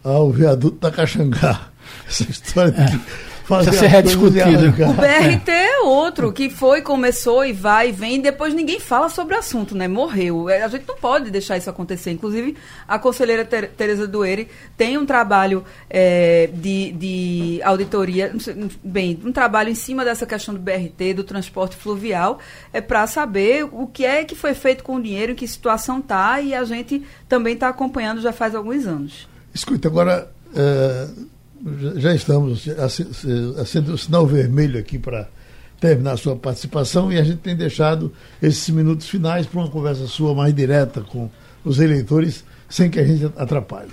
ao 0.02 0.30
viaduto 0.30 0.78
da 0.78 0.90
Caxangá. 0.90 1.68
Essa 2.08 2.30
história 2.30 2.72
de 2.72 2.98
que 2.98 3.04
fazer 3.44 3.72
ser 3.72 3.86
rediscutido. 3.86 4.68
O 4.88 4.92
BRT 4.94 5.50
é 5.50 5.80
outro, 5.80 6.32
que 6.32 6.48
foi, 6.48 6.80
começou 6.80 7.44
e 7.44 7.52
vai 7.52 7.90
e 7.90 7.92
vem, 7.92 8.16
e 8.16 8.22
depois 8.22 8.54
ninguém 8.54 8.80
fala 8.80 9.08
sobre 9.08 9.34
o 9.34 9.38
assunto, 9.38 9.76
né? 9.76 9.86
Morreu. 9.86 10.48
É, 10.48 10.62
a 10.62 10.68
gente 10.68 10.86
não 10.88 10.96
pode 10.96 11.30
deixar 11.30 11.56
isso 11.56 11.68
acontecer. 11.68 12.10
Inclusive, 12.10 12.56
a 12.88 12.98
conselheira 12.98 13.44
Ter 13.44 13.68
Tereza 13.68 14.06
Dueire 14.06 14.48
tem 14.76 14.96
um 14.96 15.04
trabalho 15.04 15.64
é, 15.88 16.48
de, 16.52 16.92
de 16.92 17.60
auditoria, 17.62 18.32
bem, 18.82 19.20
um 19.24 19.32
trabalho 19.32 19.68
em 19.68 19.74
cima 19.74 20.04
dessa 20.04 20.24
questão 20.24 20.54
do 20.54 20.60
BRT, 20.60 21.14
do 21.14 21.24
transporte 21.24 21.76
fluvial, 21.76 22.38
é 22.72 22.80
para 22.80 23.06
saber 23.06 23.64
o 23.70 23.86
que 23.86 24.04
é 24.04 24.24
que 24.24 24.34
foi 24.34 24.54
feito 24.54 24.82
com 24.82 24.96
o 24.96 25.02
dinheiro, 25.02 25.32
em 25.32 25.34
que 25.34 25.46
situação 25.46 25.98
está, 25.98 26.40
e 26.40 26.54
a 26.54 26.64
gente 26.64 27.02
também 27.28 27.54
está 27.54 27.68
acompanhando 27.68 28.22
já 28.22 28.32
faz 28.32 28.54
alguns 28.54 28.86
anos. 28.86 29.28
Escuta, 29.54 29.88
agora. 29.88 30.30
Uh 30.54 31.33
já 31.96 32.14
estamos 32.14 32.66
acendendo 33.58 33.94
o 33.94 33.98
sinal 33.98 34.26
vermelho 34.26 34.78
aqui 34.78 34.98
para 34.98 35.28
terminar 35.80 36.12
a 36.12 36.16
sua 36.16 36.36
participação 36.36 37.12
e 37.12 37.18
a 37.18 37.24
gente 37.24 37.38
tem 37.38 37.56
deixado 37.56 38.12
esses 38.42 38.68
minutos 38.70 39.08
finais 39.08 39.46
para 39.46 39.60
uma 39.60 39.70
conversa 39.70 40.06
sua 40.06 40.34
mais 40.34 40.54
direta 40.54 41.00
com 41.00 41.30
os 41.64 41.78
eleitores, 41.78 42.44
sem 42.68 42.90
que 42.90 43.00
a 43.00 43.04
gente 43.04 43.32
atrapalhe. 43.36 43.90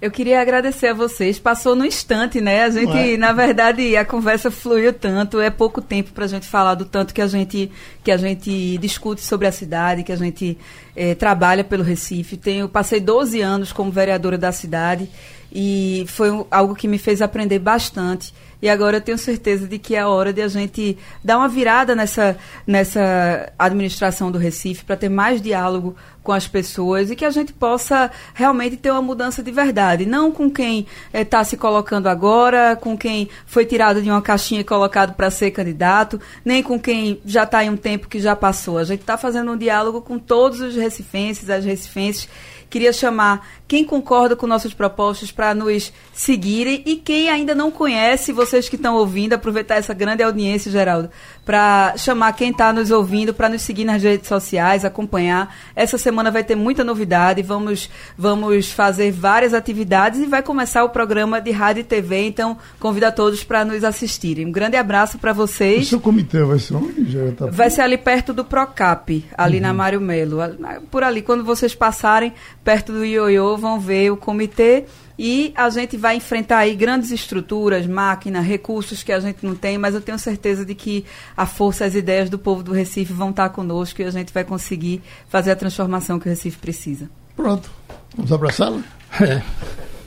Eu 0.00 0.12
queria 0.12 0.40
agradecer 0.40 0.88
a 0.88 0.94
vocês. 0.94 1.40
Passou 1.40 1.74
no 1.74 1.84
instante, 1.84 2.40
né? 2.40 2.62
A 2.62 2.70
gente, 2.70 3.14
é? 3.14 3.16
na 3.16 3.32
verdade, 3.32 3.96
a 3.96 4.04
conversa 4.04 4.48
fluiu 4.48 4.92
tanto. 4.92 5.40
É 5.40 5.50
pouco 5.50 5.82
tempo 5.82 6.12
para 6.12 6.24
a 6.24 6.28
gente 6.28 6.46
falar 6.46 6.76
do 6.76 6.84
tanto 6.84 7.12
que 7.12 7.20
a 7.20 7.26
gente 7.26 7.68
que 8.04 8.12
a 8.12 8.16
gente 8.16 8.78
discute 8.78 9.20
sobre 9.20 9.48
a 9.48 9.52
cidade, 9.52 10.04
que 10.04 10.12
a 10.12 10.16
gente 10.16 10.56
é, 10.94 11.16
trabalha 11.16 11.64
pelo 11.64 11.82
Recife. 11.82 12.36
Tenho 12.36 12.68
passei 12.68 13.00
12 13.00 13.40
anos 13.40 13.72
como 13.72 13.90
vereadora 13.90 14.38
da 14.38 14.52
cidade 14.52 15.08
e 15.52 16.04
foi 16.08 16.28
algo 16.50 16.74
que 16.74 16.88
me 16.88 16.98
fez 16.98 17.22
aprender 17.22 17.58
bastante. 17.58 18.32
E 18.60 18.68
agora 18.68 18.96
eu 18.96 19.00
tenho 19.00 19.16
certeza 19.16 19.68
de 19.68 19.78
que 19.78 19.94
é 19.94 20.00
a 20.00 20.08
hora 20.08 20.32
de 20.32 20.42
a 20.42 20.48
gente 20.48 20.98
dar 21.22 21.38
uma 21.38 21.48
virada 21.48 21.94
nessa, 21.94 22.36
nessa 22.66 23.52
administração 23.56 24.32
do 24.32 24.38
Recife 24.38 24.84
para 24.84 24.96
ter 24.96 25.08
mais 25.08 25.40
diálogo 25.40 25.94
com 26.24 26.32
as 26.32 26.48
pessoas 26.48 27.08
e 27.10 27.16
que 27.16 27.24
a 27.24 27.30
gente 27.30 27.52
possa 27.52 28.10
realmente 28.34 28.76
ter 28.76 28.90
uma 28.90 29.00
mudança 29.00 29.44
de 29.44 29.52
verdade. 29.52 30.04
Não 30.04 30.32
com 30.32 30.50
quem 30.50 30.86
está 31.14 31.40
eh, 31.40 31.44
se 31.44 31.56
colocando 31.56 32.08
agora, 32.08 32.76
com 32.76 32.98
quem 32.98 33.30
foi 33.46 33.64
tirado 33.64 34.02
de 34.02 34.10
uma 34.10 34.20
caixinha 34.20 34.60
e 34.60 34.64
colocado 34.64 35.14
para 35.14 35.30
ser 35.30 35.52
candidato, 35.52 36.20
nem 36.44 36.60
com 36.60 36.80
quem 36.80 37.20
já 37.24 37.44
está 37.44 37.64
em 37.64 37.70
um 37.70 37.76
tempo 37.76 38.08
que 38.08 38.18
já 38.18 38.34
passou. 38.34 38.76
A 38.76 38.84
gente 38.84 39.00
está 39.00 39.16
fazendo 39.16 39.52
um 39.52 39.56
diálogo 39.56 40.02
com 40.02 40.18
todos 40.18 40.60
os 40.60 40.74
recifenses, 40.74 41.48
as 41.48 41.64
recifenses 41.64 42.28
Queria 42.70 42.92
chamar 42.92 43.46
quem 43.66 43.84
concorda 43.84 44.36
com 44.36 44.46
nossos 44.46 44.74
propostas 44.74 45.32
para 45.32 45.54
nos 45.54 45.92
seguirem. 46.12 46.82
E 46.84 46.96
quem 46.96 47.28
ainda 47.30 47.54
não 47.54 47.70
conhece, 47.70 48.32
vocês 48.32 48.68
que 48.68 48.76
estão 48.76 48.96
ouvindo, 48.96 49.32
aproveitar 49.32 49.76
essa 49.76 49.94
grande 49.94 50.22
audiência, 50.22 50.70
Geraldo, 50.70 51.10
para 51.48 51.94
chamar 51.96 52.34
quem 52.34 52.50
está 52.50 52.74
nos 52.74 52.90
ouvindo 52.90 53.32
para 53.32 53.48
nos 53.48 53.62
seguir 53.62 53.86
nas 53.86 54.02
redes 54.02 54.28
sociais, 54.28 54.84
acompanhar. 54.84 55.56
Essa 55.74 55.96
semana 55.96 56.30
vai 56.30 56.44
ter 56.44 56.54
muita 56.54 56.84
novidade, 56.84 57.40
vamos, 57.40 57.88
vamos 58.18 58.70
fazer 58.70 59.10
várias 59.10 59.54
atividades 59.54 60.20
e 60.20 60.26
vai 60.26 60.42
começar 60.42 60.84
o 60.84 60.90
programa 60.90 61.40
de 61.40 61.50
rádio 61.50 61.80
e 61.80 61.84
TV, 61.84 62.26
então 62.26 62.58
convido 62.78 63.06
a 63.06 63.10
todos 63.10 63.44
para 63.44 63.64
nos 63.64 63.82
assistirem. 63.82 64.44
Um 64.44 64.52
grande 64.52 64.76
abraço 64.76 65.16
para 65.16 65.32
vocês. 65.32 65.86
O 65.86 65.88
seu 65.88 66.00
comitê 66.00 66.44
vai 66.44 66.58
ser 66.58 66.74
onde? 66.74 67.10
Já 67.10 67.32
tá 67.32 67.46
vai 67.46 67.70
ser 67.70 67.80
ali 67.80 67.96
perto 67.96 68.34
do 68.34 68.44
Procap, 68.44 69.24
ali 69.34 69.56
uhum. 69.56 69.62
na 69.62 69.72
Mário 69.72 70.02
Melo. 70.02 70.40
Por 70.90 71.02
ali, 71.02 71.22
quando 71.22 71.44
vocês 71.44 71.74
passarem 71.74 72.34
perto 72.62 72.92
do 72.92 73.06
Ioiô, 73.06 73.56
vão 73.56 73.80
ver 73.80 74.10
o 74.10 74.18
comitê 74.18 74.84
e 75.18 75.52
a 75.56 75.68
gente 75.68 75.96
vai 75.96 76.16
enfrentar 76.16 76.58
aí 76.58 76.76
grandes 76.76 77.10
estruturas, 77.10 77.86
máquina, 77.86 78.40
recursos 78.40 79.02
que 79.02 79.10
a 79.10 79.18
gente 79.18 79.44
não 79.44 79.54
tem, 79.54 79.76
mas 79.76 79.94
eu 79.94 80.00
tenho 80.00 80.18
certeza 80.18 80.64
de 80.64 80.74
que 80.74 81.04
a 81.36 81.44
força, 81.44 81.84
as 81.84 81.94
ideias 81.94 82.30
do 82.30 82.38
povo 82.38 82.62
do 82.62 82.72
Recife 82.72 83.12
vão 83.12 83.30
estar 83.30 83.48
conosco 83.48 84.00
e 84.00 84.04
a 84.04 84.10
gente 84.10 84.32
vai 84.32 84.44
conseguir 84.44 85.02
fazer 85.28 85.50
a 85.50 85.56
transformação 85.56 86.20
que 86.20 86.26
o 86.26 86.30
Recife 86.30 86.58
precisa. 86.58 87.10
Pronto. 87.34 87.68
Vamos 88.16 88.32
abraçá-la? 88.32 88.80
É. 89.20 89.42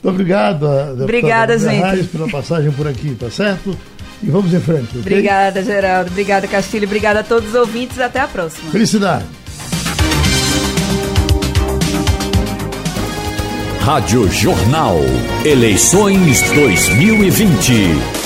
Muito 0.02 0.14
obrigado, 0.14 0.66
Obrigada, 1.02 1.58
gente. 1.58 1.82
Reis, 1.82 2.06
pela 2.06 2.28
passagem 2.28 2.72
por 2.72 2.88
aqui, 2.88 3.14
tá 3.14 3.30
certo? 3.30 3.76
E 4.22 4.30
vamos 4.30 4.52
em 4.52 4.60
frente. 4.60 4.88
Okay? 4.88 5.00
Obrigada, 5.00 5.62
Geraldo. 5.62 6.10
Obrigada, 6.10 6.48
Castilho. 6.48 6.86
Obrigada 6.86 7.20
a 7.20 7.22
todos 7.22 7.50
os 7.50 7.54
ouvintes. 7.54 7.98
Até 7.98 8.20
a 8.20 8.28
próxima. 8.28 8.70
Felicidade. 8.70 9.41
Rádio 13.82 14.30
Jornal. 14.30 15.00
Eleições 15.44 16.40
2020. 16.52 18.21